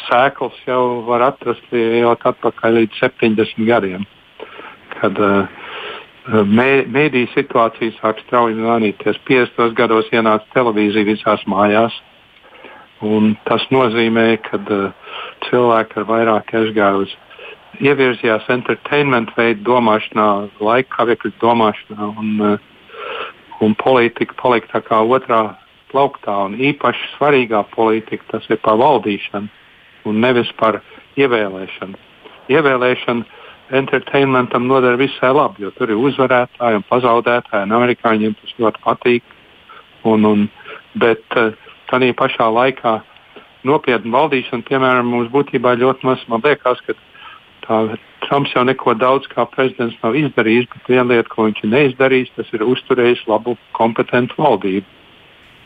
[0.09, 4.05] sēklas jau var atrast jau atpakaļ līdz 70 gadiem,
[4.97, 5.47] kad uh,
[6.47, 9.21] mē, mēdīņu situācija sāk strauji mainīties.
[9.29, 9.75] 50.
[9.79, 11.95] gados ienāca televīzija visās mājās.
[13.47, 15.17] Tas nozīmē, ka uh,
[15.49, 17.17] cilvēki ar vairāk aizgāju uz
[17.83, 20.27] ievirzījās entertainment veidu domāšanā,
[20.61, 22.59] laika kavēkļu domāšanā, un, uh,
[23.65, 25.43] un politika palika tā kā otrā
[25.93, 26.35] plauktā.
[26.49, 29.49] Un īpaši svarīgā politika tas ir par valdīšanu
[30.09, 30.81] un nevis par
[31.21, 31.99] ievēlēšanu.
[32.49, 38.85] Ievēlēšana entertainmentam noder visai labi, jo tur ir uzvarētāji un pazaudētāji, un amerikāņiem tas ļoti
[38.85, 39.35] patīk.
[40.09, 40.47] Un, un,
[40.97, 41.53] bet uh,
[41.91, 42.99] tādā pašā laikā
[43.69, 46.95] nopietna valdīšana, piemēram, mums būtībā ļoti maz, liekas, ka
[47.69, 47.79] Tā,
[48.25, 52.31] Trumps jau neko daudz kā prezidents nav izdarījis, bet viena lieta, ko viņš ir neizdarījis,
[52.37, 54.87] tas ir uzturējis labu, kompetentu valdību.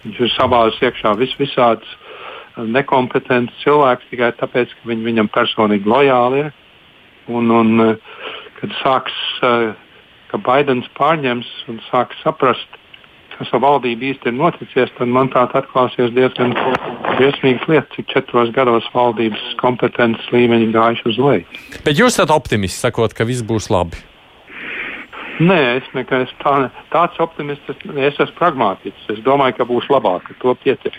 [0.02, 5.90] Viņš ir sabāzis iekšā vis visādus uh, nekompetentus cilvēkus tikai tāpēc, ka viņi viņam personīgi
[5.94, 6.52] lojāli ir.
[7.30, 8.22] Un, un, uh,
[8.58, 9.70] kad sāks, uh,
[10.30, 12.81] ka Baidens pārņems un sāks saprast,
[13.38, 16.54] kas ar valdību īsti ir noticies, tad manuprāt atklāsies diezgan
[17.16, 21.60] briesmīgas lietas, cik četros gados valdības kompetences līmeņi gājuši uz leju.
[21.82, 24.11] Bet jūs esat optimists, sakot, ka viss būs labi.
[25.40, 26.54] Nē, es neesmu tā,
[26.92, 27.70] tāds optimists.
[27.72, 29.06] Es esmu pragmātisks.
[29.14, 30.28] Es domāju, ka būs labāk.
[30.42, 30.98] To pietiek.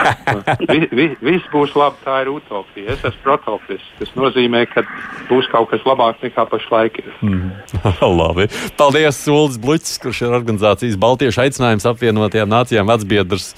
[0.70, 2.00] vi, vi, viss būs labi.
[2.04, 2.96] Tā ir utopija.
[2.96, 3.92] Es esmu protopists.
[4.00, 4.84] Tas nozīmē, ka
[5.30, 6.98] būs kaut kas labāks nekā pašlaik.
[7.22, 7.52] Mm.
[8.20, 8.48] labi.
[8.80, 13.52] Paldies, Ulas Bluķis, kurš ir organizācijas Baltiešu aicinājums apvienotajām nācijām vecbiedrs.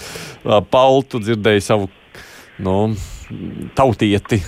[0.72, 1.88] Paul, tu dzirdēji savu
[2.62, 2.92] nu,
[3.78, 4.42] tautieti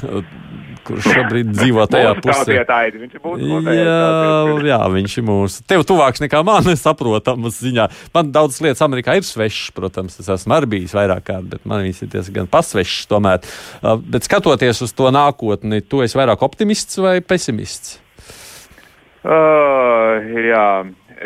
[0.86, 2.56] kurš šobrīd dzīvo tajā pusē.
[2.94, 3.16] Viņš
[3.74, 3.98] jā,
[4.68, 5.64] jā, viņš ir mūsu.
[5.70, 7.88] Tev tuvāks nekā man, saprotamas ziņā.
[8.14, 11.84] Man daudz lietas Amerikā ir svešas, protams, es esmu arī bijis vairāk kārt, bet man
[11.84, 13.44] viņas ir diezgan pasvešas tomēr.
[13.80, 17.98] Uh, bet skatoties uz to nākotni, tu esi vairāk optimists vai pesimists?
[19.24, 20.66] Uh, jā,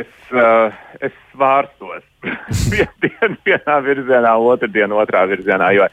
[0.05, 0.71] es, uh,
[1.03, 2.07] es svārstos.
[3.03, 5.73] Vienu vienā virzienā, otru dienu otrā virzienā.
[5.77, 5.88] Jo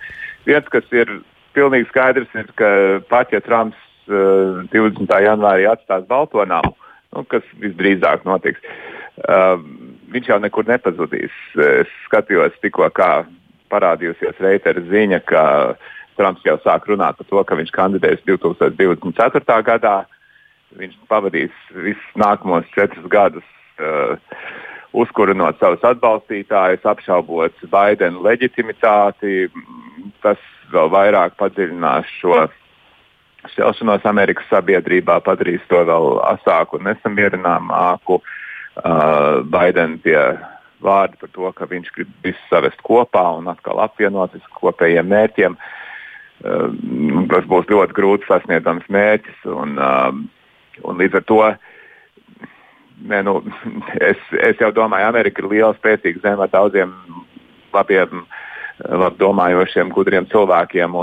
[0.46, 1.12] viens, kas ir
[1.56, 2.70] pilnīgi skaidrs ir, ka
[3.10, 5.10] pat ja Trumps uh, eh, 20.
[5.26, 6.76] janvārī atstās Baltonamu,
[7.16, 8.62] nu, kas visdrīzāk notiks,
[9.26, 9.56] uh,
[10.14, 11.34] viņš jau nekur nepazudīs.
[11.56, 13.26] Es skatījos tikko, kā
[13.74, 15.44] parādījusies Reitera ziņa, ka
[16.20, 19.58] Trumps jau sāk runāt par to, ka viņš kandidēs 2024.
[19.68, 19.98] gadā.
[20.76, 23.46] Viņš pavadīs visus nākamos četrus gadus
[23.80, 24.16] uh,
[24.96, 29.48] uzkurinot savus atbalstītājus, apšaubot Baidena leģitimitāti.
[30.24, 30.42] Tas
[30.74, 32.46] vēl vairāk padziļinās šo
[33.54, 38.20] šķelšanos Amerikas sabiedrībā, padarīs to vēl asāku un nesamierināmāku.
[38.76, 40.18] Uh, Baidena pie
[40.84, 45.58] vārdi par to, ka viņš grib visu savest kopā un atkal apvienot uz kopējiem mērķiem.
[46.46, 46.74] Uh,
[47.32, 49.46] tas būs ļoti grūti sasniedzams mērķis.
[49.54, 50.12] Un, uh,
[50.84, 51.40] un līdz ar to
[53.02, 53.40] ne, nu,
[54.12, 56.94] es, es jau domāju, Amerika ir liela, spēcīga zeme ar daudziem
[57.76, 58.26] labiem,
[58.84, 60.96] labdomājošiem, gudriem cilvēkiem.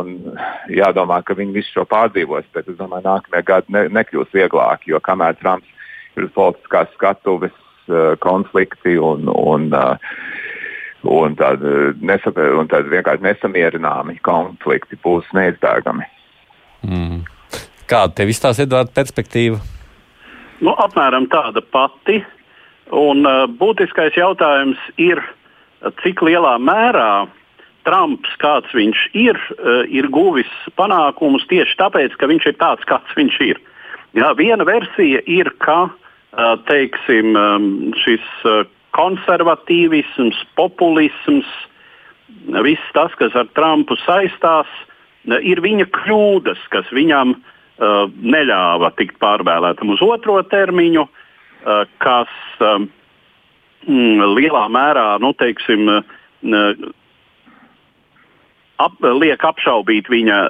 [0.73, 4.93] Jādomā, ka viņi visu šo pārdzīvos, bet es domāju, ka nākamie gadi ne, nekļūs vieglāki,
[4.93, 5.69] jo kamēr Trumps
[6.17, 7.55] ir uz politiskās skatuves
[7.89, 9.97] uh, konflikti un, un, uh,
[11.09, 12.41] un tādi nesap,
[12.73, 16.09] tād vienkārši nesamierināmi konflikti būs neizbēgami.
[16.85, 17.23] Mm.
[17.89, 19.61] Kāda tev izstāsta Edvards perspektīva?
[20.63, 22.21] Nu, apmēram tāda pati.
[22.93, 25.19] Un, uh, būtiskais jautājums ir,
[26.03, 27.27] cik lielā mērā
[27.87, 33.17] Trumps, kāds viņš ir, uh, ir guvis panākumus tieši tāpēc, ka viņš ir tāds, kāds
[33.19, 33.61] viņš ir.
[34.19, 37.67] Jā, viena versija ir, ka uh, teiksim, um,
[37.99, 38.63] šis uh,
[38.95, 41.49] konservatīvisms, populisms,
[42.63, 44.69] viss tas, kas ar Trumpu saistās,
[45.41, 47.51] ir viņa kļūdas, kas viņam uh,
[47.83, 52.89] neļāva tikt pārvēlētam uz otro termiņu, uh, kas um,
[54.37, 56.73] lielā mērā nu, teiksim, uh,
[58.83, 60.43] ap, liek apšaubīt viņa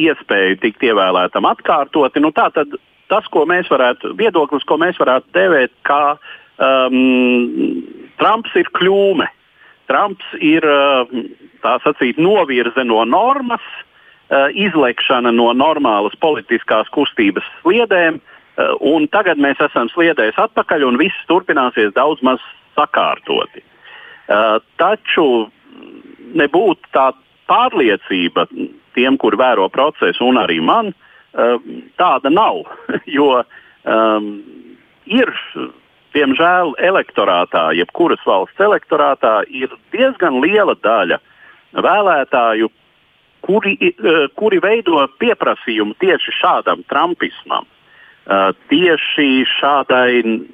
[0.00, 2.22] iespēju tikt ievēlētam atkārtoti.
[2.22, 2.78] Nu, tātad
[3.10, 7.82] tas, ko mēs varētu, viedoklis, ko mēs varētu devēt, kā um,
[8.20, 9.26] Trumps ir kļūme.
[9.90, 10.62] Trumps ir
[11.60, 13.89] tā sacīt, novirze no normas, uh,
[14.30, 21.26] izlekšana no normālas politiskās kustības sliedēm, eh, un tagad mēs esam sliedēs atpakaļ, un viss
[21.28, 22.38] turpināsies daudz maz
[22.76, 23.62] sakārtoti.
[24.28, 25.50] Eh, taču
[26.34, 27.12] nebūtu tā
[27.50, 28.46] pārliecība
[28.94, 30.94] tiem, kur vēro procesu, un arī man,
[31.98, 32.64] tāda nav.
[33.06, 33.44] Jo
[33.84, 34.42] um,
[35.06, 35.30] ir,
[36.14, 41.20] diemžēl, elektorātā, jebkuras valsts elektorātā, ir diezgan liela daļa
[41.74, 42.70] vēlētāju,
[43.40, 50.46] kuri, eh, kuri veido pieprasījumu tieši šādam trumpismam, eh, tieši šādai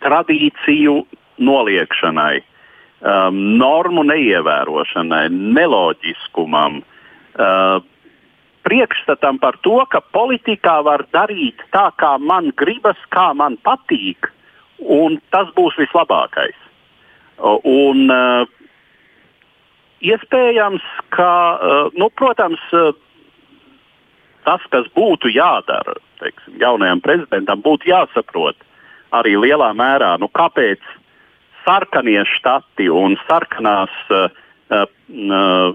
[0.00, 1.04] tradīciju
[1.38, 6.82] noliekšanai, eh, normu neievērošanai, neloģiskumam,
[8.64, 14.28] priekšstatam par to, ka politikā var darīt tā, kā man gribas, kā man patīk,
[14.78, 16.58] un tas būs vislabākais.
[17.38, 18.44] Un, uh,
[20.00, 22.92] Iespējams, ka, eh, nu, protams, eh,
[24.44, 28.56] tas, kas būtu jādara teiksim, jaunajam prezidentam, būtu jāsaprot
[29.16, 30.80] arī lielā mērā, nu, kāpēc
[31.64, 34.28] sarkanie štati un sarkanās uh,
[34.72, 35.74] uh,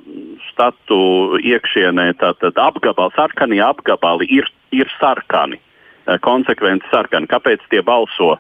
[0.50, 1.00] štatu
[1.44, 7.30] iekšienē, tātad apgabali, sarkanie apgabali ir, ir sarkani, uh, konsekventi sarkani.
[7.32, 8.38] Kāpēc tie balso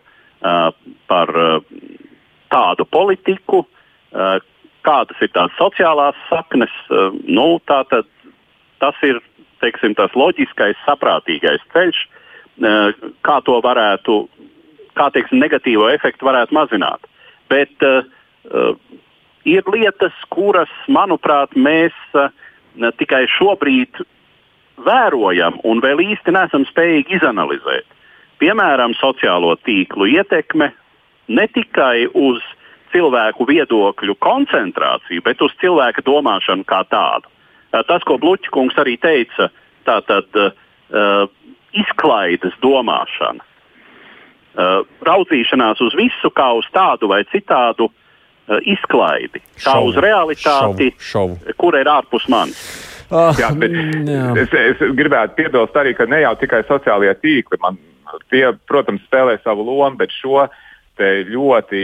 [1.09, 1.29] par
[2.53, 3.63] tādu politiku,
[4.85, 6.73] kādas ir tās sociālās saknes.
[6.89, 8.07] Eh, nu, tātad,
[8.83, 9.21] tas ir
[9.63, 14.19] teiksim, tas loģiskais, saprātīgais ceļš, eh, kā to varētu,
[14.95, 17.09] kā teiksim, negatīvo efektu varētu mazināt.
[17.45, 18.01] Bet uh,
[19.45, 22.31] ir lietas, kuras, manuprāt, mēs uh,
[22.97, 23.99] tikai šobrīd
[24.81, 27.85] vērojam un vēl īsti nesam spējīgi izanalizēt.
[28.41, 30.71] Piemēram, sociālo tīklu ietekme
[31.27, 32.64] ne tikai uz uh,
[32.95, 37.31] cilvēku viedokļu koncentrāciju, bet uz cilvēka domāšanu kā tādu.
[37.75, 39.49] Tas, ko Bluķkungs arī teica,
[39.83, 41.27] tā tad uh,
[41.75, 49.91] izklaides domāšana, uh, raudzīšanās uz visu kā uz tādu vai citādu uh, izklaidi, kā šovu,
[49.91, 51.55] uz realitāti, šovu, šovu.
[51.59, 52.61] kur ir ārpus manis.
[53.13, 53.75] Oh, jā, bet
[54.09, 54.29] jā.
[54.41, 57.77] Es, es gribētu piebilst arī, ka ne jau tikai sociālajie tīkli, man,
[58.33, 60.47] tie, protams, spēlē savu lomu, bet šo
[60.95, 61.83] ļoti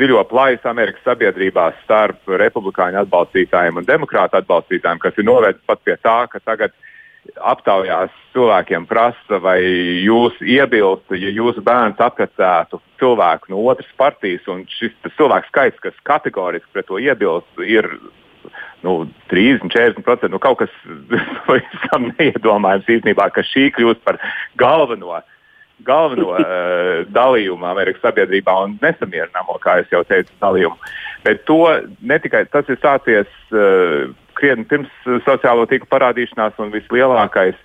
[0.00, 5.96] dziļo plaisu Amerikas sabiedrībā starp republikāņu atbalstītājiem un demokrātu atbalstītājiem, kas ir novedis pat pie
[6.00, 6.72] tā, ka tagad
[7.44, 14.64] aptaujās cilvēkiem prasa, vai jūs iebilstu, ja jūsu bērns apkacētu cilvēku no otras partijas, un
[14.72, 17.90] šis cilvēku skaits, kas kategoriski pret to iebilst, ir
[18.86, 20.32] nu, 30, 40%.
[20.32, 20.72] Nu, kaut kas
[21.46, 24.16] pavisam neiedomājams īstenībā, ka šī kļūst par
[24.58, 25.28] galveno uh,
[25.86, 26.42] galveno uh,
[27.18, 30.92] dalījumu Amerikas sabiedrībā un nesamierināmo, kā jau teicu, dalījumu.
[31.26, 31.62] Bet to
[32.00, 34.92] ne tikai tas ir sācies uh, krietni pirms
[35.26, 37.58] sociālo tīklu parādīšanās un vislielākais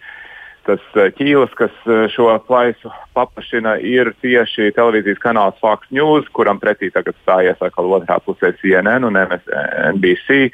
[0.66, 0.82] tas
[1.20, 1.74] ķīlis, kas
[2.10, 8.18] šo plaisu paplašina, ir tieši televīzijas kanāls Fox News, kuram pretī tagad stājies atkal otrā
[8.26, 10.50] pusē CNN un MSNBC,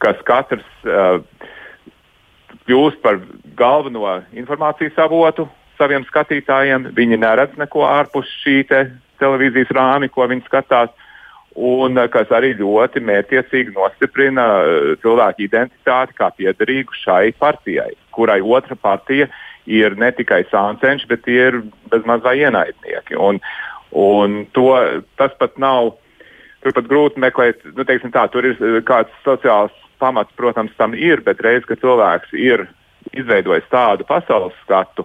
[0.00, 1.20] kas katrs uh,
[2.64, 3.20] kļūst par
[3.58, 5.48] galveno informācijas avotu
[5.80, 6.90] saviem skatītājiem.
[6.96, 8.84] Viņi neredz neko ārpus šī te
[9.20, 10.92] televīzijas rāmi, ko viņi skatās.
[11.60, 14.44] Un kas arī ļoti mērķiecīgi nostiprina
[15.02, 19.26] cilvēku identitāti kā piederīgu šai partijai, kurai otra partija
[19.66, 21.58] ir ne tikai sāncenši, bet tie ir
[21.90, 23.18] bezmaz vai ienaidnieki.
[23.18, 23.40] Un,
[23.90, 24.70] un to,
[25.18, 25.96] tas pat nav,
[26.62, 31.20] tur pat grūti meklēt, nu, tā, tur ir eh, kāds sociāls pamats, protams, tam ir,
[31.26, 32.68] bet reiz, kad cilvēks ir
[33.16, 35.04] izveidojis tādu pasaules skatu,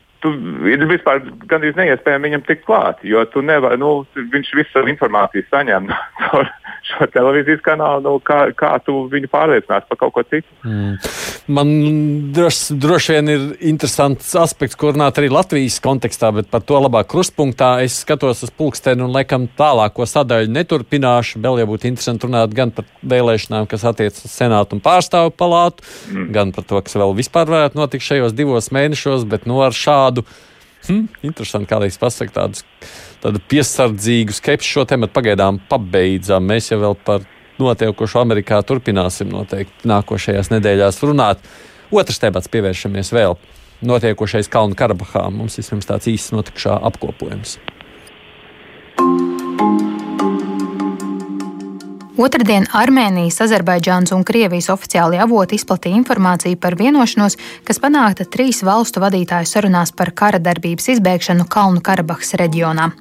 [0.21, 0.31] tu
[0.69, 5.47] ir vispār gandrīz neiespējami viņam tikt klāt, jo tu nevari, nu, viņš visu savu informāciju
[5.49, 5.89] saņem
[6.21, 6.49] caur
[6.91, 10.47] šo televīzijas kanālu, nu, kā, kā tu viņu pārliecinās par kaut ko citu.
[10.65, 10.97] Mm.
[11.51, 11.71] Man
[12.35, 17.09] droši, droši vien ir interesants aspekts, kur runāt arī Latvijas kontekstā, bet par to labāk
[17.11, 21.41] krustpunktā es skatos uz pulksteni un laikam tālāko sadaļu neturpināšu.
[21.41, 25.85] Vēl jau būtu interesanti runāt gan par vēlēšanām, kas attiecas uz Senātu un pārstāvu palātu,
[26.11, 26.29] mm.
[26.35, 30.10] gan par to, kas vēl vispār varētu notikt šajos divos mēnešos, bet nu ar šādu.
[30.87, 32.63] Hmm, interesanti, kādreiz pasakāt tādus
[33.21, 36.47] tādu piesardzīgu skepsi šo tematu pagaidām pabeidzām.
[36.49, 37.27] Mēs jau par
[37.61, 41.43] notiekošo Amerikā turpināsim noteikti nākošajās nedēļās runāt.
[41.91, 43.37] Otrs temats pievēršamies vēl
[43.85, 45.27] notiekošais Kalnu Karabahā.
[45.33, 47.59] Mums ir tāds īsts notikušā apkopojums.
[52.21, 59.01] Otradien Armēnijas, Azerbaidžānas un Krievijas oficiāli avoti izplatīja informāciju par vienošanos, kas panākta trīs valstu
[59.01, 62.91] vadītāju sarunās par kara darbības izbēgšanu Kalnu Karabahas reģionā.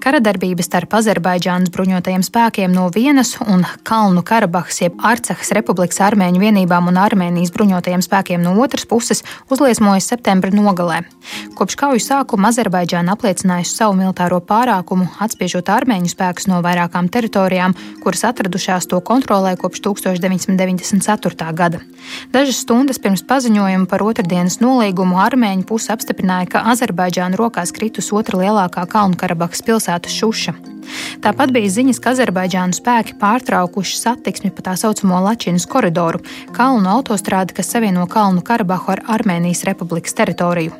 [0.00, 6.40] Kara darbības starp Azerbaidžānas bruņotajiem spēkiem no vienas un Kalnu Karabahas, jeb Arcahas Republikas armēņu
[6.40, 9.20] vienībām un Armēnijas bruņotajiem spēkiem no otras puses
[9.52, 11.02] uzliesmojas septembra nogalē.
[11.58, 18.24] Kopš kauju sākuma Azerbaidžāna apliecinājusi savu militāro pārākumu, atspiežot armēņu spēkus no vairākām teritorijām, kuras
[18.30, 21.52] atradušās to kontrolē kopš 1994.
[21.60, 21.82] gada.
[22.32, 28.40] Dažas stundas pirms paziņojuma par otrdienas nolīgumu armēņu puse apstiprināja, ka Azerbaidžāna rokās kritus otra
[28.40, 30.52] lielākā Kalnu Karabahas Irākas pilsētu Šuša.
[31.22, 36.20] Tāpat bija ziņas, ka Azerbaidžānu spēki pārtraukuši satiksmi pa tā saucamo Lačinas koridoru,
[36.54, 40.70] kalnu autostrādi, kas savieno Kalnu Karabahu ar Armēnijas republikas teritoriju.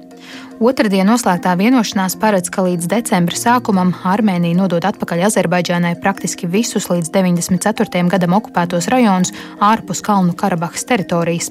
[0.63, 7.11] Otradien noslēgtā vienošanās paredz, ka līdz decembra sākumam Armēnija nodod atpakaļ Azerbaidžānai praktiski visus līdz
[7.11, 8.07] 94.
[8.07, 11.51] gadam okupētos rajonus ārpus Kalnu Karabahas teritorijas.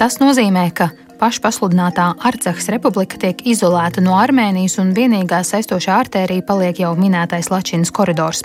[0.00, 0.88] Tas nozīmē, ka
[1.20, 7.92] pašpasludinātā Arcahas republika tiek izolēta no Armēnijas un vienīgā saistošā artērija paliek jau minētais Lačinas
[7.94, 8.42] koridors.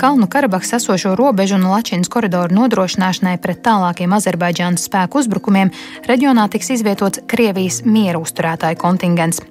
[0.00, 5.74] Kalnu Karabahas esošo robežu un Lačinas koridoru nodrošināšanai pret tālākiem Azerbaidžānas spēku uzbrukumiem
[6.08, 9.44] reģionā tiks izvietots Krievijas miera uzturētāju kontingents.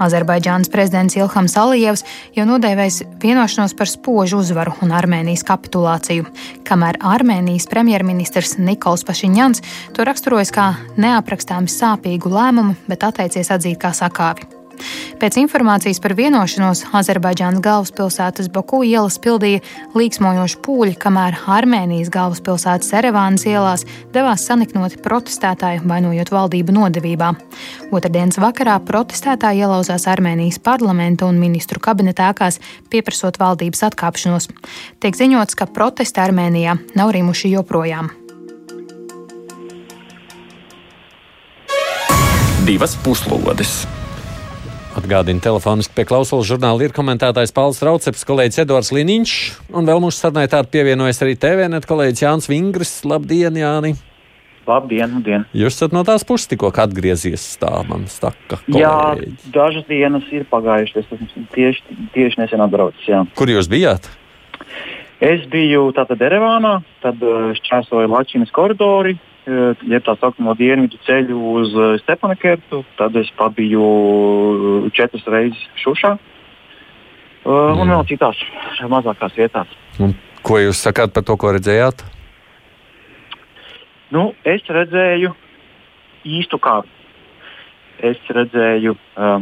[0.00, 2.04] Azerbaidžānas prezidents Ilhams Alijevs
[2.36, 6.28] jau nodēvējis vienošanos par spožu uzvaru un Armēnijas kapitulāciju,
[6.68, 9.64] kamēr Armēnijas premjerministrs Nikols Pašiņans
[9.96, 14.59] to raksturojas kā neaprakstāmi sāpīgu lēmumu, bet atteicies atzīt kā sakāvi.
[15.20, 19.60] Pēc informācijas par vienošanos Azerbaidžānas galvaspilsētas Baku ielas pildīja
[19.98, 27.34] līksmojoši pūļi, kamēr Armēnijas galvaspilsētas Erevānas ielās devās saniknoti protestētāji, vainojot valdību nodevībā.
[27.92, 34.50] Otradienas vakarā protestētāji ielauzās Armēnijas parlamenta un ministru kabineta ēkās, pieprasot valdības atkāpšanos.
[35.04, 38.10] Tiek ziņots, ka protesti Armēnijā nav rimuši joprojām.
[42.64, 43.99] Divas puslodes!
[44.98, 49.34] Atgādina telefoniski pie klausulas žurnāla ir komentētājs Pauls Rauceps, kolēģis Edvards Liniņš,
[49.78, 52.94] un vēl mūsu sarunai tādu pievienojas arī TVNet kolēģis Jānis Vingris.
[53.06, 53.92] Labdien, Jāni!
[54.66, 55.46] Labdien, labdien!
[55.54, 58.58] Jūs esat no tās puses tikko atgriezies, tā man saka.
[58.66, 58.82] Kolēģi.
[58.82, 63.06] Jā, dažas dienas ir pagājušas, es esmu tieši, tieši nesen atbraucis.
[63.06, 63.22] Jā.
[63.38, 64.10] Kur jūs bijāt?
[65.22, 69.14] Es biju tātad Erevānā, tad eh, šķērsoju Latvijas koridori,
[69.46, 76.16] ja tā saucamo dienvidu ceļu uz eh, Stepanekertu, tad es pabiju eh, četras reizes Šušā
[77.50, 78.36] un vēl citās
[78.84, 79.70] mazākās vietās.
[79.98, 80.12] Un
[80.44, 82.02] ko jūs sakāt par to, ko redzējāt?
[84.12, 85.32] Nu, es redzēju
[86.28, 86.84] īstu kāru.
[88.04, 89.40] Es redzēju, uh,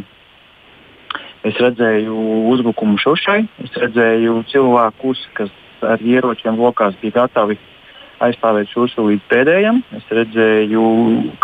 [1.46, 2.22] es redzēju
[2.52, 5.50] uzbrukumu šušai, es redzēju cilvēkus, kas
[5.82, 7.77] ar ieročiem rokās bija gatavi uh,
[8.24, 9.80] aizstāvēt Šūšu līdz pēdējiem.
[9.98, 10.84] Es redzēju,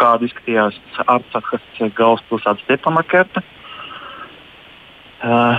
[0.00, 1.64] kāda izskatījās Arcahas
[1.96, 3.44] galvaspilsēta Stepanakerta.
[5.24, 5.56] Uh,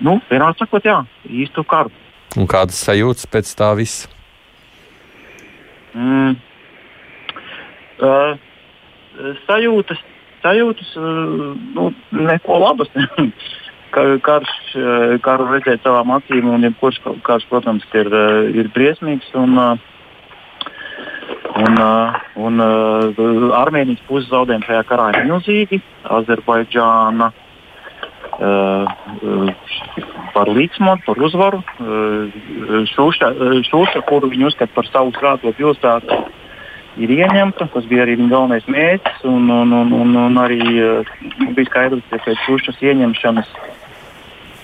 [0.00, 1.92] nu, vienmēr sakot, jā, īstu karu.
[2.40, 4.08] Un kādas sajūtas pēc tā visa?
[5.94, 6.38] Mm,
[8.04, 8.34] Uh,
[9.46, 10.00] sajūtas,
[10.42, 12.90] sajūtas uh, nu, neko labas.
[13.94, 14.50] karš,
[15.22, 18.08] karu redzēt savām acīm, un jebkurš karš, protams, ir,
[18.50, 19.28] ir briesmīgs.
[19.38, 19.54] Un,
[21.52, 21.80] un,
[22.46, 22.64] un
[23.54, 25.80] Armēnijas puses zaudējumi šajā karā ir milzīgi.
[26.16, 27.30] Azerbaidžāna
[30.34, 31.60] par līdzsvaru, par uzvaru.
[32.94, 36.18] Šūša, kuru viņi uzskata par savu svēto pilsētu,
[37.04, 37.68] ir ieņemta.
[37.74, 39.22] Tas bija arī viņa galvenais mērķis.
[39.30, 40.60] Un, un, un, un, un arī
[41.54, 43.54] bija skaidrs, ka pēc šūšas ieņemšanas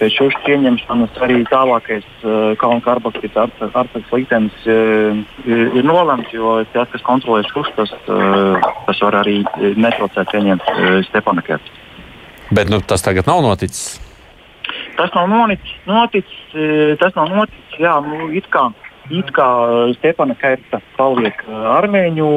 [0.00, 6.88] pēc šīs pieņemšanas arī tālākais uh, Kalnu Karbakis ārpus liktenis uh, ir nolemts, jo tas,
[6.92, 9.40] kas kontrolē šus, tas, uh, tas var arī
[9.76, 11.80] netraucēt pieņemt uh, Stepanakēpus.
[12.50, 13.98] Bet nu, tas tagad nav noticis.
[14.98, 15.76] Tas nav noticis.
[15.88, 17.76] noticis tas nav noticis.
[17.80, 18.66] Jā, nu, it kā,
[19.14, 19.46] it kā
[20.00, 22.30] Stepana Kerta paliek armēņu,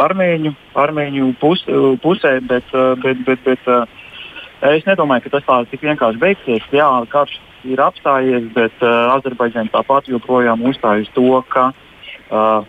[0.00, 1.64] armēņu, armēņu pus,
[2.04, 2.70] pusē, bet,
[3.02, 3.70] bet, bet, bet
[4.66, 6.64] Es nedomāju, ka tas tā tik vienkārši beigsies.
[6.74, 7.36] Jā, karš
[7.68, 12.66] ir apstājies, bet uh, Azerbaidžāna tāpat joprojām uzstāj uz to, ka uh,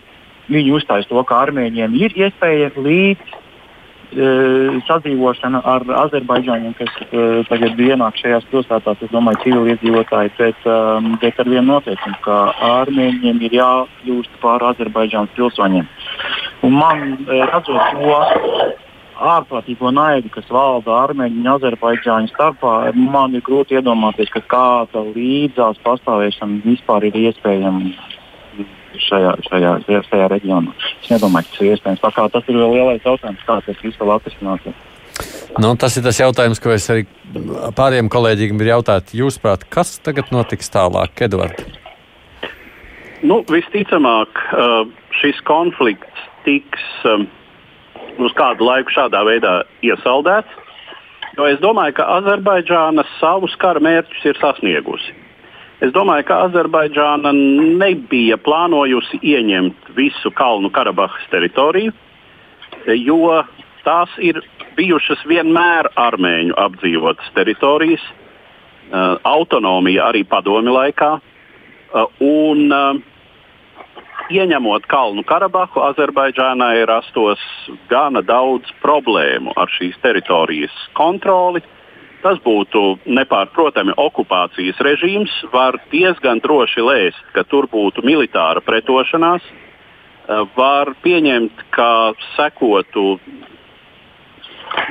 [0.52, 7.42] viņi uzstāj uz to, ka armēņiem ir iespēja līdz uh, sadzīvošana ar Azerbaidžāņiem, kas uh,
[7.50, 12.42] tagad ienāk šajās pilsētās, es domāju, civiliedzīvotāji, bet, um, bet ar vienu noteikumu, ka
[12.72, 15.88] armēņiem ir jākļūst par Azerbaidžānas pilsoņiem.
[16.68, 18.20] Un man, redzot to,
[19.18, 25.80] ārprātīgo naidu, kas valda armēņu un azerbaidžāņu starpā, man ir grūti iedomāties, ka kāda līdzās
[25.86, 27.94] pastāvēšana vispār ir iespējama
[29.08, 29.74] šajā, šajā,
[30.10, 30.76] šajā reģionā.
[31.02, 32.04] Es nedomāju, ka tas ir iespējams.
[32.04, 34.86] Tā kā tas ir lielais jautājums, kā tas viss vēl atrisināsies.
[35.58, 37.08] Nu, tas ir tas jautājums, ko es arī
[37.78, 39.16] pārējiem kolēģiem gribu jautāt.
[39.18, 41.66] Jūsuprāt, kas tagad notiks tālāk, Edvards?
[43.26, 44.38] Nu, visticamāk,
[45.18, 46.84] šis konflikts tiks
[48.24, 49.54] uz kādu laiku šādā veidā
[49.86, 50.64] iesaldēts.
[51.38, 55.14] Jo es domāju, ka Azerbaidžāna savus kara mērķus ir sasniegusi.
[55.86, 57.30] Es domāju, ka Azerbaidžāna
[57.78, 61.94] nebija plānojusi ieņemt visu Kalnu Karabahas teritoriju,
[62.98, 63.44] jo
[63.86, 64.42] tās ir
[64.78, 68.02] bijušas vienmēr armēņu apdzīvotas teritorijas,
[69.28, 71.12] autonomija arī padomi laikā.
[72.26, 72.74] Un,
[74.32, 77.42] ieņemot Kalnu Karabahu, Azerbaidžānai rastos
[77.90, 81.64] gana daudz problēmu ar šīs teritorijas kontroli.
[82.24, 89.44] Tas būtu nepārprotami okupācijas režīms, var diezgan droši lēst, ka tur būtu militāra pretošanās.
[90.28, 93.20] Eh, var pieņemt, ka sekotu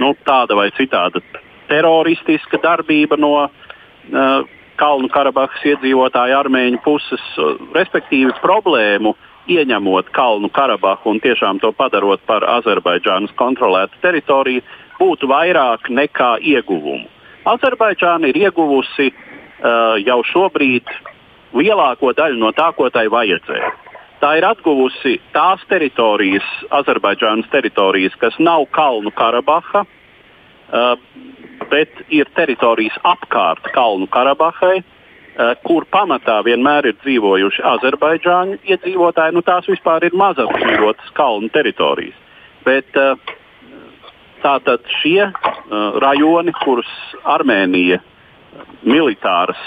[0.00, 1.20] nu, tāda vai citāda
[1.68, 7.22] teroristiska darbība no uh, Kalnu Karabahas iedzīvotāju armēņu puses,
[7.74, 9.14] respektīvi problēmu
[9.48, 14.64] ieņemot Kalnu Karabahu un tiešām to padarot par Azerbaidžānas kontrolētu teritoriju,
[14.98, 17.06] būtu vairāk nekā ieguvumu.
[17.46, 20.90] Azerbaidžāna ir ieguvusi uh, jau šobrīd
[21.56, 23.70] lielāko daļu no tā, ko tai vajadzēja.
[24.20, 30.98] Tā ir atguvusi tās teritorijas, Azerbaidžānas teritorijas, kas nav Kalnu Karabaha, uh,
[31.70, 34.95] bet ir teritorijas apkārt Kalnu Karabahai, uh,
[35.66, 39.36] kur pamatā vienmēr ir dzīvojuši Azerbaidžāņu iedzīvotāji.
[39.36, 42.16] Nu, tās vispār ir mazapdzīvotas kalnu teritorijas.
[42.64, 43.18] Bet uh,
[44.44, 46.90] tātad šie uh, rajoni, kurus
[47.24, 48.00] Armēnija
[48.86, 49.58] militāras,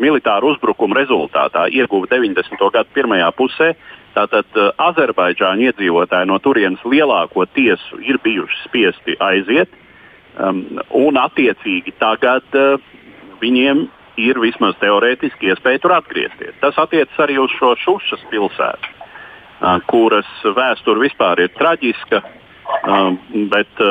[0.00, 2.62] militāru uzbrukumu rezultātā ieguva 90.
[2.72, 3.72] gadu pirmajā pusē,
[4.18, 9.70] Tātad Azerbaidžāņu iedzīvotāji no turienes lielāko tiesu ir bijuši spiesti aiziet.
[10.38, 10.64] Um,
[10.94, 12.78] un attiecīgi tagad uh,
[13.42, 13.88] viņiem
[14.18, 16.56] ir vismaz teorētiski iespēja tur atgriezties.
[16.62, 18.94] Tas attiecas arī uz šo Šušas pilsētu,
[19.90, 22.22] kuras vēsture vispār ir traģiska,
[23.52, 23.84] bet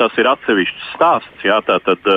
[0.00, 1.44] tas ir atsevišķs stāsts.
[1.46, 2.08] Jā, tātad,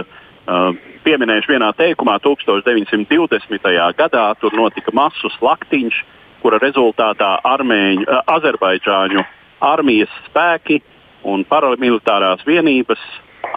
[1.05, 3.76] pieminēšu vienā teikumā, 1920.
[3.99, 6.03] gadā tur notika masu slaktiņš,
[6.43, 8.07] kura rezultātā armēņu,
[8.38, 9.26] azerbaidžāņu
[9.70, 10.80] armijas spēki
[11.28, 13.01] un paramilitārās vienības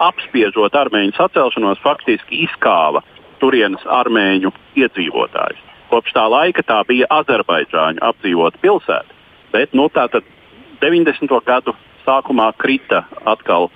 [0.03, 3.03] apspiežot armēņu sacelšanos, faktiski izkāva
[3.43, 5.61] turienes armēņu iedzīvotājus.
[5.91, 9.19] Kopš tā laika tā bija Azerbaidžāņu apdzīvota pilsēta,
[9.51, 11.33] bet nu, 90.
[11.45, 13.69] gadu sākumā krita atkal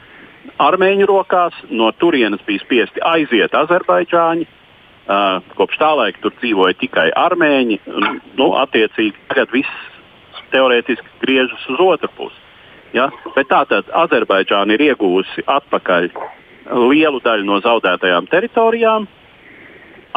[0.59, 4.47] armēņu rokās, no turienes bija spiesti aiziet Azerbaidžāņi.
[5.07, 7.78] Uh, kopš tā laika tur dzīvoja tikai armēņi.
[8.36, 9.86] Nu, attiecīgi, tagad viss
[10.51, 12.41] teorētiski griežas uz otru pusi.
[12.95, 13.07] Ja?
[13.36, 16.09] Bet tātad Azerbaidžāna ir iegūsi atpakaļ
[16.91, 19.07] lielu daļu no zaudētajām teritorijām.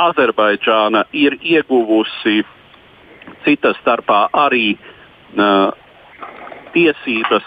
[0.08, 2.40] Azerbaidžāna ir ieguvusi
[3.44, 5.70] cita starpā arī uh,
[6.74, 7.46] tiesības,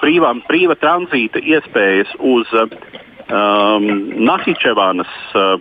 [0.00, 3.86] brīvām, brīva tranzīta iespējas uz um,
[4.26, 5.56] Nahičevanas uh,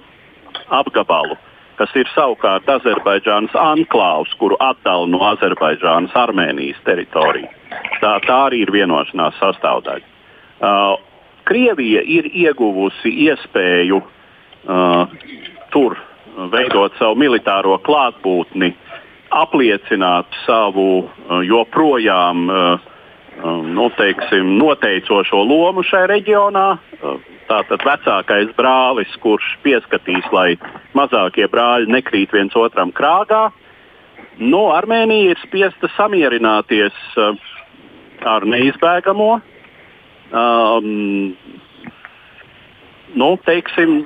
[0.79, 1.37] apgabalu,
[1.79, 7.49] kas ir savukārt Azerbaidžānas anklāvs, kuru atdala no Azerbaidžānas Armēnijas teritoriju.
[7.99, 10.05] Tā, tā arī ir vienošanās sastāvdaļa.
[10.59, 10.95] Uh,
[11.49, 15.19] Krievija ir ieguvusi iespēju uh,
[15.73, 15.97] tur
[16.53, 18.73] veidot savu militāro klātbūtni,
[19.35, 22.87] apliecināt savu uh, joprojām uh,
[23.63, 26.67] nu, teiksim, noteicošo lomu šajā reģionā.
[27.49, 30.53] Tātad vecākais brālis, kurš pieskatīs, lai
[30.97, 33.49] mazākie brāļi nekrīt viens otram krāgā.
[34.39, 36.99] Nu, Armēnija ir spiesta samierināties
[38.27, 39.31] ar neizbēgamo.
[40.29, 41.33] Um,
[43.17, 44.03] nu, teiksim,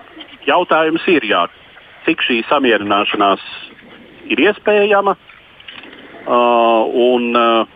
[0.47, 1.45] jautājums ir, jā,
[2.07, 3.43] cik šī samierināšanās
[4.31, 7.67] ir iespējama uh, un uh,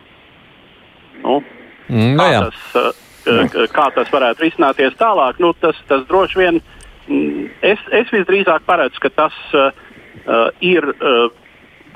[1.24, 1.42] nu,
[1.90, 2.94] mm, kā, tas,
[3.28, 5.42] uh, kā tas varētu risināties tālāk.
[5.44, 9.70] Nu, tas, tas droši vien mm, es, es visdrīzāk paredzu, ka tas uh,
[10.26, 10.94] uh, ir.
[11.02, 11.28] Uh,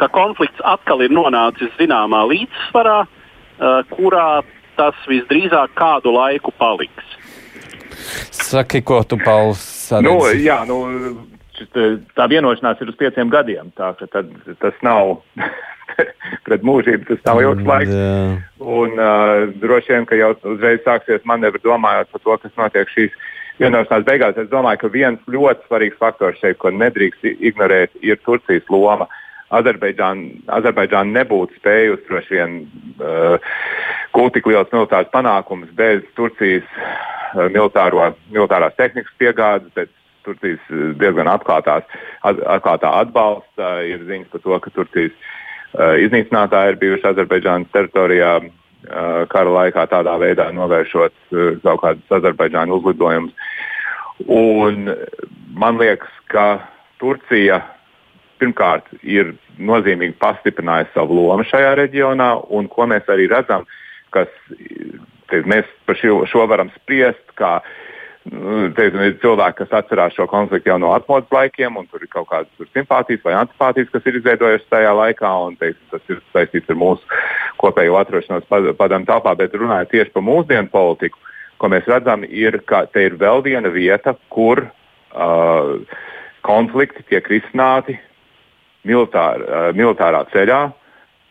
[0.01, 4.41] ka konflikts atkal ir nonācis zināmā līdzsvarā, uh, kurā
[4.79, 7.17] tas visdrīzāk kādu laiku paliks.
[8.33, 9.19] Saki, ko tu,
[9.99, 10.31] Pauls?
[10.31, 10.79] Nu, jā, nu,
[12.15, 13.71] tā vienošanās ir uz pieciem gadiem.
[13.77, 14.31] Tā, tad,
[14.61, 15.17] tas nav
[16.47, 17.93] pret mūžību, tas nav ilgs laiks.
[17.93, 18.37] Mm,
[18.77, 23.17] un uh, droši vien, ka jau uzreiz sāksies manevri domājot par to, kas notiek šīs
[23.61, 24.39] vienošanās beigās.
[24.41, 29.09] Es domāju, ka viens ļoti svarīgs faktors šeit, ko nedrīkst ignorēt, ir Turcijas loma.
[29.51, 32.53] Azerbaidžāna Azerbaidžān nebūtu spējusi droši vien
[33.03, 33.51] uh,
[34.15, 39.91] gūt tik liels militārs panākums bez Turcijas uh, militāro, militārās tehnikas piegādes, bez
[40.25, 41.87] Turcijas uh, diezgan atklātās,
[42.27, 43.73] at, atklātā atbalsta.
[43.87, 48.49] Ir ziņas par to, ka Turcijas uh, iznīcinātāji ir bijuši Azerbaidžānas teritorijā uh,
[49.31, 53.35] kara laikā tādā veidā novēršot uh, kaut kādus Azerbaidžānu uzlidojumus.
[54.29, 54.91] Un
[55.57, 56.61] man liekas, ka
[57.01, 57.61] Turcija
[58.41, 63.65] pirmkārt ir nozīmīgi pastiprinājusi savu lomu šajā reģionā, un ko mēs arī redzam,
[64.15, 64.31] kas
[65.31, 67.59] te, mēs par šo, šo varam spriest, kā
[68.21, 72.27] teiksim, ir cilvēki, kas atcerās šo konfliktu jau no atmodas laikiem, un tur ir kaut
[72.29, 76.77] kādas simpātijas vai antipātijas, kas ir izveidojušas tajā laikā, un teiksim, tas ir saistīts ar
[76.77, 77.21] mūsu
[77.61, 78.45] kopējo atrašanos
[78.77, 81.17] padomu telpā, bet runājot tieši par mūsdienu politiku,
[81.57, 85.73] ko mēs redzam, ir, ka te ir vēl viena vieta, kur uh,
[86.45, 87.97] konflikti tiek risināti
[88.85, 90.61] militār, uh, militārā ceļā,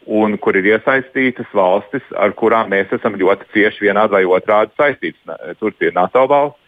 [0.07, 5.57] un kur ir iesaistītas valstis, ar kurām mēs esam ļoti cieši vienādi vai otrādi saistītas.
[5.61, 6.59] Turcija ir NATO valsts.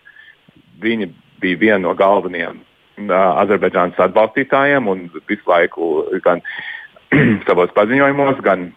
[0.83, 1.09] Viņi
[1.43, 2.61] bija viena no galvenajiem
[3.09, 5.89] Azerbaidžānas atbalstītājiem un visu laiku
[6.25, 6.43] gan
[7.49, 8.71] savos paziņojumos, gan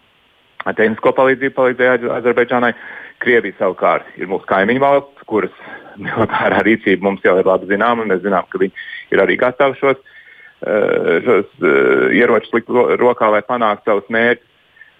[0.64, 2.72] tehnisko palīdzību palīdzēja Azerbaidžānai.
[3.16, 5.52] Krievija savukārt ir mūsu kaimiņu valsts, kuras
[6.06, 8.74] militārā rīcība mums jau ir labi zināma, un mēs zinām, ka viņi
[9.14, 10.15] ir arī gatavi šos uh,
[10.64, 14.52] šos uh, ieročus likt rokā, lai panāktu savus mērķus.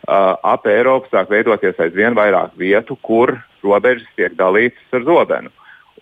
[0.06, 3.32] Uh, ap Eiropu sāk veidoties aizvien vairāk vietu, kur
[3.64, 5.50] robežas tiek dalītas ar zobenu.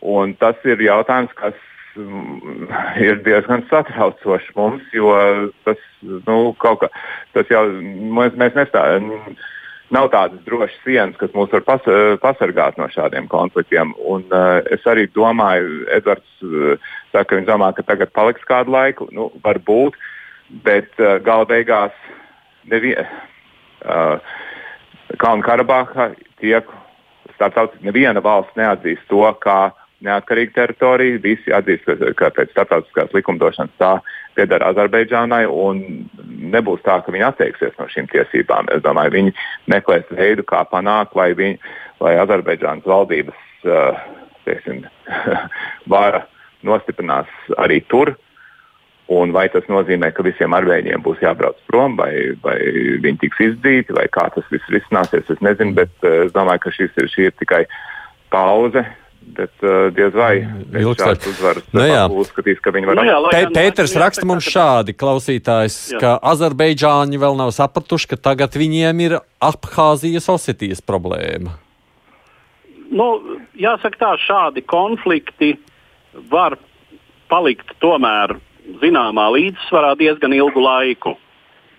[0.04, 1.56] Un tas ir jautājums, kas
[1.96, 2.66] mm,
[3.00, 5.14] ir diezgan satraucošs mums, jo
[5.64, 6.74] tas, nu, kā,
[7.32, 7.64] tas jau
[8.18, 9.08] mēs, mēs nestājam
[9.92, 11.88] nav tādas drošas sienas, kas mūs var pas,
[12.22, 13.92] pasargāt no šādiem konfliktiem.
[14.00, 16.80] Un, uh, es arī domāju, Edvards uh,
[17.12, 19.08] saka, ka viņš domā, ka tagad paliks kādu laiku.
[19.12, 19.98] Nu, varbūt,
[20.64, 21.94] bet uh, gala beigās
[22.70, 23.04] nevien,
[23.84, 24.16] uh,
[25.20, 26.68] Kalnu Karabahā tiek
[27.36, 29.74] starptautiski neviena valsts neatzīst to, kā
[30.04, 31.20] neatkarīga teritorija.
[31.22, 33.94] Visi atzīst, ka pēc starptautiskās likumdošanas tā
[34.36, 35.80] pieder Azerbaidžānai un
[36.54, 38.68] nebūs tā, ka viņi atteiksies no šīm tiesībām.
[38.74, 39.34] Es domāju, viņi
[39.72, 41.58] meklēs veidu, kā panākt, lai, viņi,
[42.04, 44.02] lai Azerbaidžānas valdības uh,
[44.48, 44.84] teiksim,
[45.94, 46.24] vara
[46.66, 47.30] nostiprinās
[47.60, 48.14] arī tur.
[49.12, 52.56] Un vai tas nozīmē, ka visiem arvēģiem būs jābrauc prom, vai, vai
[53.04, 55.76] viņi tiks izdzīti, vai kā tas viss risināsies, es nezinu.
[55.76, 57.64] Bet uh, es domāju, ka ir, šī ir tikai
[58.32, 58.86] pauze
[59.34, 61.84] Bet uh, diez vai šāds uzvaras nu,
[62.20, 62.98] uzskatīs, ka viņi var.
[62.98, 66.00] Nu, jā, Pē, Pēters raksta mums šādi, klausītājs, jā.
[66.02, 71.56] ka Azerbaidžāņi vēl nav sapratuši, ka tagad viņiem ir Abhāzijas Osetijas problēma.
[72.94, 73.08] Nu,
[73.58, 75.54] jāsaka tā, šādi konflikti
[76.30, 76.58] var
[77.32, 78.36] palikt tomēr
[78.84, 81.16] zināmā līdzsvarā diezgan ilgu laiku.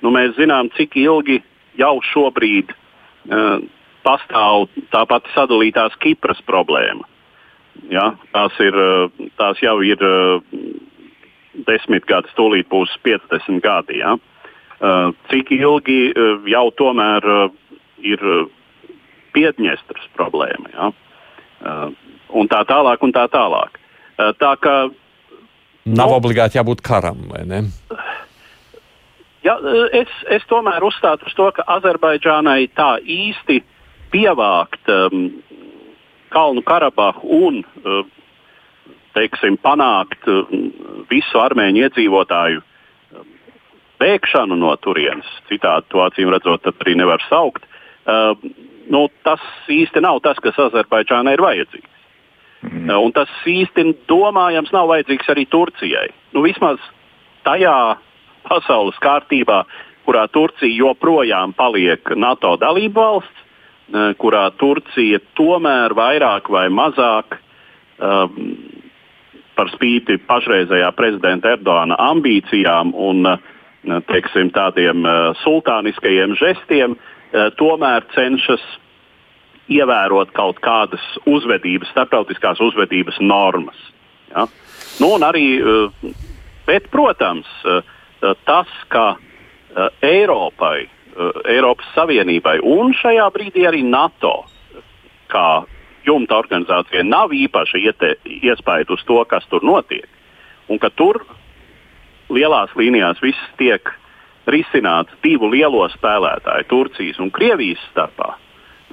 [0.03, 1.39] Nu, mēs zinām, cik ilgi
[1.79, 3.61] jau šobrīd uh,
[4.05, 7.07] pastāv tā pati sadalītās Kipras problēma.
[7.91, 10.59] Ja, tās, ir, eh, tās jau ir eh,
[11.67, 13.99] desmit gadi, stūlīt būs 50 gadi.
[14.01, 14.15] Ja.
[14.81, 15.99] Eh, cik ilgi
[16.51, 17.29] jau tomēr
[18.03, 18.27] ir
[19.35, 20.69] Piedņestras problēma.
[20.71, 20.91] Ja?
[22.35, 23.81] Un tā tālāk, un tā tālāk.
[24.15, 24.75] Tā kā,
[25.85, 27.59] Nav nu, obligāti jābūt karam, vai ne?
[29.43, 29.57] Ja,
[29.93, 33.59] es, es tomēr uzstātu uz to, ka Azerbaidžānai tā īsti
[34.13, 35.27] pievākt um,
[36.35, 38.03] Kalnu Karabahu un uh,
[39.15, 40.43] teiksim, panākt uh,
[41.11, 43.25] visu armēņu iedzīvotāju um,
[44.03, 47.67] bēgšanu no turienes, citādi to acīm redzot, arī nevar saukt.
[48.05, 48.35] Uh,
[48.91, 51.91] nu, tas īsti nav tas, kas Azerbaidžānai ir vajadzīgs.
[52.65, 52.89] Mm.
[52.89, 56.09] Uh, un tas īsti domājams nav vajadzīgs arī Turcijai.
[56.35, 56.81] Nu, vismaz
[57.45, 57.95] tajā
[58.45, 59.63] pasaules kārtībā,
[60.05, 63.44] kurā Turcija joprojām paliek NATO dalība valsts, eh,
[64.17, 67.37] kurā Turcija tomēr vairāk vai mazāk
[68.01, 68.55] um,
[69.55, 73.37] par spīti pašreizējā prezidenta Erdogana ambīcijām un eh,
[74.09, 78.63] teiksim, tādiem uh, sultāniskajiem žestiem, uh, tomēr cenšas
[79.71, 83.77] ievērot kaut kādas uzvedības, starptautiskās uzvedības normas.
[84.33, 84.47] Ja?
[85.01, 86.11] Nu, arī, uh,
[86.67, 87.81] bet, protams, uh,
[88.45, 89.15] tas, ka
[90.05, 90.85] Eiropai,
[91.47, 94.43] Eiropas Savienībai un šajā brīdī arī NATO,
[95.31, 95.63] kā
[96.05, 97.81] jumta organizācijai, nav īpaši
[98.43, 100.07] iespēja uz to, kas tur notiek.
[100.69, 101.21] Un ka tur
[102.29, 103.89] lielās līnijās viss tiek
[104.49, 108.35] risināts divu lielo spēlētāju, Turcijas un Krievijas starpā.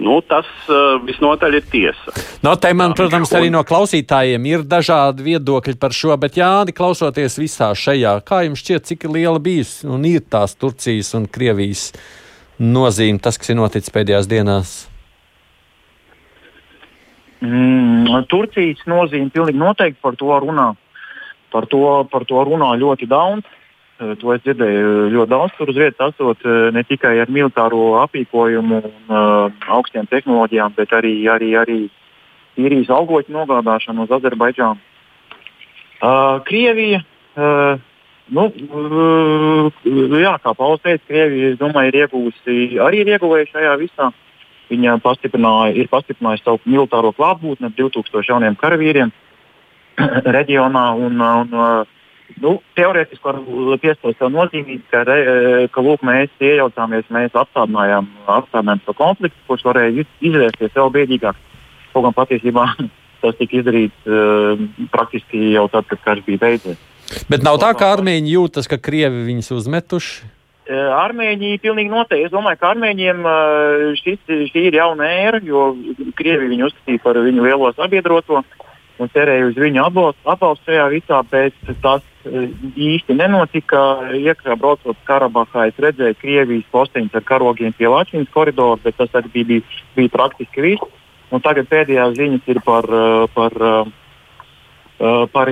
[0.02, 2.14] Nu, tas uh, visnotaļ ir tiesa.
[2.42, 7.38] No, te man, protams, arī no klausītājiem ir dažādi viedokļi par šo, bet Jāni, klausoties
[7.38, 11.92] visā šajā, kā jums šķiet, cik liela bijis un ir tās Turcijas un Krievijas
[12.58, 14.74] nozīme, tas, kas ir noticis pēdējās dienās?
[17.42, 20.72] Mm, Turcijas nozīme pilnīgi noteikti par to runā.
[21.52, 23.46] Par to, par to runā ļoti daudz.
[24.02, 27.30] Eh, to es dzirdēju eh, ļoti daudz tur uz vietas, esot eh, ne tikai ar
[27.30, 29.12] militāro aprīkojumu un
[29.76, 31.78] augstiem tehnoloģijām, bet arī, arī, arī
[32.58, 34.80] īrijas algoņu nogādāšanu uz Azerbaidžānu.
[36.02, 36.98] Uh, Krievija,
[37.38, 37.78] uh,
[38.34, 38.48] nu,
[40.18, 44.08] jā, kā Pauls teica, Krievija domāju, ir iegūsi, arī ir ieguvējusi šajā visā.
[44.72, 49.14] Viņa pastiprināja, ir pastiprinājusi savu militāro klātbūtni ar 2000 jauniem karavīriem
[50.38, 50.88] reģionā.
[51.06, 51.54] Un, un,
[52.40, 53.38] Nu, teorētiski var
[53.82, 55.18] piesprāst to nozīmīgi, ka, re,
[55.72, 61.40] ka lūk, mēs iejaucāmies, mēs apstādinājām, apstādinājām šo konfliktu, kurš varēja izvērsties vēl bēdīgāk.
[61.92, 62.66] Kaut gan patiesībā
[63.22, 64.60] tas tika izdarīts uh,
[64.94, 66.78] praktiski jau tad, kad karš bija beidzies.
[67.30, 70.30] Bet nav tā, ka armēņi jūtas, ka krievi viņus uzmetuši?
[70.62, 72.28] Uh, Armēņi pilnīgi noteikti.
[72.28, 74.22] Es domāju, ka armēņiem uh, šis,
[74.52, 75.72] šī ir jauna ēra, jo
[76.18, 78.44] krievi viņu uzskatīja par viņu lielo sabiedroto
[79.02, 84.10] un cerēja uz viņu atbalstu šajā visā, bet tas Eh, īsti nenotika.
[84.14, 89.32] Iekšā braucot Karabahā, es redzēju Krievijas posteņus ar karogiem pie Latvijas koridora, bet tas arī
[89.32, 89.62] bija, bija,
[89.96, 90.88] bija praktiski viss.
[91.32, 95.48] Un tagad pēdējās ziņas ir par, eh, par, eh, par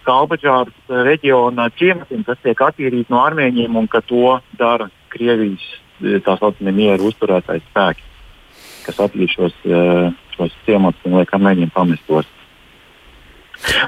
[0.00, 5.60] Kalbaģāras reģiona ciematiem, kas tiek attīrīti no armēņiem un ka to dara Krievijas
[6.00, 8.02] tā saucamie mieru uzturētāji spēki,
[8.86, 9.52] kas attīr šos,
[10.36, 12.26] šos ciematus un liek armēņiem pamestos.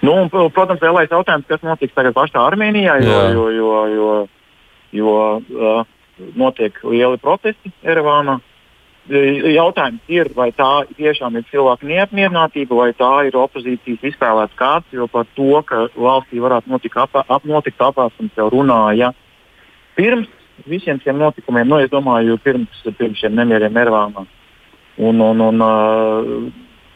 [0.03, 3.27] Nu, un, protams, lielais jautājums, kas notiks tagad pašā Armēnijā, jo, Jā.
[3.33, 4.15] jo, jo, jo,
[4.93, 5.85] jo uh,
[6.39, 8.39] notiek lieli protesti Erevānā.
[9.11, 15.09] Jautājums ir, vai tā tiešām ir cilvēku neapmierinātība, vai tā ir opozīcijas izspēlēts kārts, jo
[15.11, 19.11] par to, ka valstī varētu notikt, ap, ap, notikt apārsums, jau runāja
[19.99, 20.31] pirms
[20.69, 24.23] visiem šiem notikumiem, nu, es domāju, pirms, pirms šiem nemieriem Erevānā.
[25.03, 26.47] Un, un, un, uh,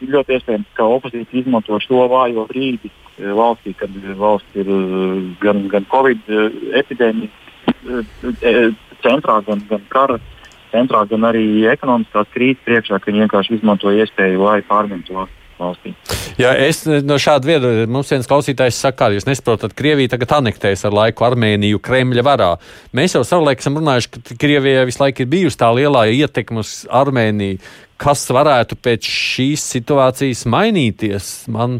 [0.01, 5.65] ļoti iespējams, ka opozīcija izmanto šo vājo brīdi eh, valstī, kad valsts ir eh, gan,
[5.71, 6.31] gan Covid
[6.77, 7.45] epidēmijas
[9.03, 10.19] centrā, gan, gan kara
[10.71, 15.93] centrā, gan arī ekonomiskās krīzes priekšā, ka viņi vienkārši izmanto iespēju, lai pārņemtu valsts valstī.
[16.37, 20.95] Jā, es no šāda viedokļa, mums viens klausītājs saka, jūs nesaprotat, Krievija tagad anektēs ar
[20.95, 22.49] laiku Armēniju Kremļa varā.
[22.97, 26.79] Mēs jau savulaik esam runājuši, ka Krievijai visu laiku ir bijusi tā lielā ietekme uz
[26.93, 27.61] Armēniju.
[27.97, 31.31] Kas varētu pēc šīs situācijas mainīties?
[31.53, 31.79] Man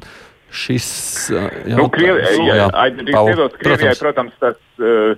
[0.50, 0.88] šis
[1.30, 5.14] jautājums, nu, Krievijai, Krievijai, protams, tas uh,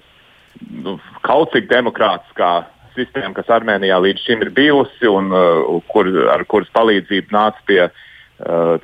[0.84, 2.52] nu, kaut cik demokrātiskā
[2.98, 7.84] sistēma, kas Armēnijā līdz šim ir bijusi un uh, kur, ar kuras palīdzību nāca pie
[7.86, 8.08] uh, Eh,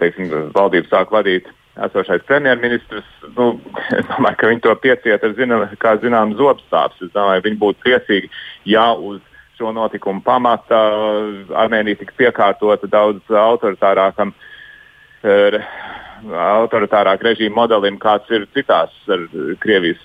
[0.01, 1.47] teiksim, valdību sāk vadīt
[1.88, 3.08] esošais premjerministrs.
[3.38, 3.53] Nu,
[3.97, 7.01] es domāju, ka viņi to pieciet ar zinām, kā zinām zobstāps.
[7.03, 8.32] Es domāju, viņi būtu priecīgi,
[8.72, 9.22] ja uz
[9.56, 10.80] šo notikumu pamata
[11.64, 14.36] Armēnija tiks piekārtota daudz autoritārākam.
[15.26, 15.62] Uh,
[16.34, 18.93] autoritārāk režīmu modelim, kāds ir citās
[19.60, 20.01] Krievijas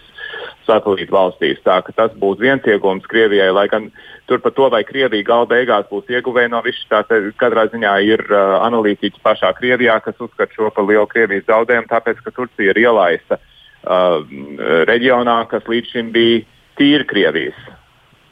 [0.66, 1.60] satelītu valstīs.
[1.64, 3.90] Tā, tas būs viens iegūms Krievijai, lai gan
[4.30, 7.02] tur par to, vai Krievija gala beigās būs ieguvēja no visu tā,
[7.40, 12.22] katrā ziņā ir uh, analītiķi pašā Krievijā, kas uzskata šo par lielu Krievijas zaudējumu, tāpēc,
[12.24, 14.20] ka Turcija ir ielaista uh,
[14.90, 16.44] reģionā, kas līdz šim bija
[16.80, 17.58] tīri Krievijas.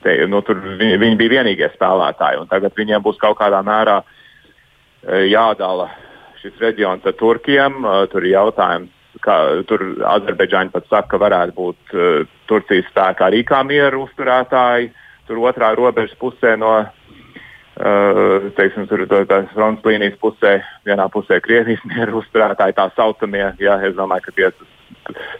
[0.04, 4.00] Te, nu, tur viņi, viņi bija vienīgie spēlētāji, un tagad viņiem būs kaut kādā mērā
[4.04, 5.90] uh, jādala
[6.38, 7.82] šis reģions ar Turkiem.
[7.82, 8.94] Uh, tur ir jautājums,
[9.24, 9.36] kā
[9.68, 14.92] tur Azerbaidžāņi pat saka, ka varētu būt uh, Turcijas spēkā arī kā mieru uzturētāji.
[15.28, 21.84] Tur otrā robežas pusē no uh, teiksim, tur, tās fronts līnijas pusē, vienā pusē Krievijas
[21.92, 23.46] mieru uzturētāji, tā saucamie.
[23.62, 24.52] Jā, es domāju, ka tie,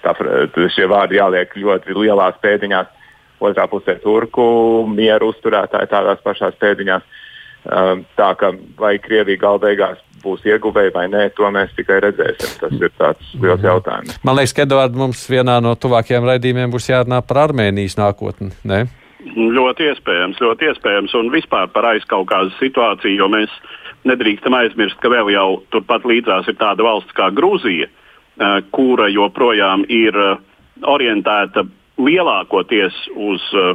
[0.04, 0.16] tā,
[0.74, 2.94] šie vārdi jāliek ļoti lielās pēdiņās.
[3.38, 4.42] Otrā pusē turku
[4.90, 7.04] mieru uzturētāji tādās pašās pēdiņās.
[7.68, 12.54] Uh, tā kā vai Krievija gala beigās būs ieguvēji vai nē, to mēs tikai redzēsim.
[12.60, 14.20] Tas ir tāds liels jautājums.
[14.26, 18.52] Man liekas, ka Edvards mums vienā no tuvākajiem raidījumiem būs jārunā par Armēnijas nākotni.
[18.68, 18.86] Ne?
[19.28, 23.54] Ļoti iespējams, ļoti iespējams, un vispār par aizkaukāzu situāciju, jo mēs
[24.06, 29.84] nedrīkstam aizmirst, ka vēl jau turpat līdzās ir tāda valsts kā Grūzija, eh, kura joprojām
[29.88, 30.38] ir eh,
[30.82, 31.66] orientēta
[31.98, 33.74] lielākoties uz eh,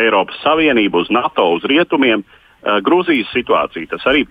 [0.00, 2.24] Eiropas Savienību, uz NATO, uz rietumiem.
[2.60, 4.26] Grūzijas situācija tas arī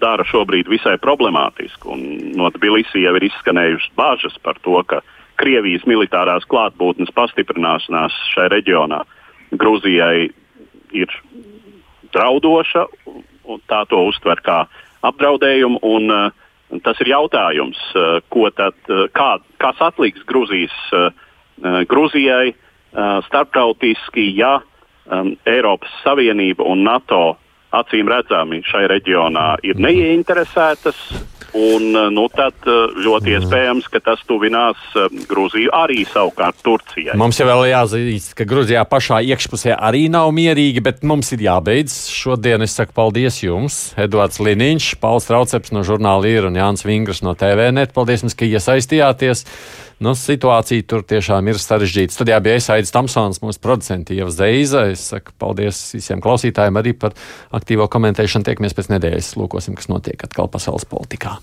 [0.00, 1.96] dara šobrīd visai problemātisku.
[2.36, 5.02] No Tbilisi jau ir izskanējušas bāžas par to, ka
[5.36, 9.02] Krievijas militārās klātbūtnes pastiprināšanās šajā reģionā
[9.52, 10.30] Grūzijai
[10.96, 11.12] ir
[12.14, 12.86] draudoša,
[13.46, 14.64] un tā to uztver kā
[15.06, 15.80] apdraudējumu.
[15.86, 21.10] Un, uh, tas ir jautājums, uh, ko tad, uh, kā, kas atliks Grūzijas, uh,
[21.88, 24.58] Grūzijai uh, starptautiski, ja
[25.06, 27.36] um, Eiropas Savienība un NATO
[27.80, 31.00] acīm redzami šai reģionā ir neieinteresētas.
[31.56, 37.16] Un, eh, nu, tad eh, ļoti iespējams, ka tas tuvinās eh, Grūziju arī savukārt Turcijai.
[37.16, 41.96] Mums jau vēl jāzīst, ka Grūzijā pašā iekšpusē arī nav mierīgi, bet mums ir jābeidz.
[42.12, 47.24] Šodien es saku paldies jums, Edvards Liniņš, Pauls Trauceps no žurnāla ir un Jānis Vingras
[47.24, 47.96] no TVNet.
[47.96, 49.46] Paldies jums, ka iesaistījāties.
[49.96, 52.12] Nu, situācija tur tiešām ir sarežģīta.
[52.12, 54.84] Studijā bija Aizsaids Tamsons, mūsu producents Ieva Zeiza.
[54.92, 57.16] Es saku paldies visiem klausītājiem arī par
[57.56, 58.44] aktīvo komentēšanu.
[58.44, 61.38] Tiekamies pēc nedēļas, lūkosim, kas notiek atkal pasaules politikā.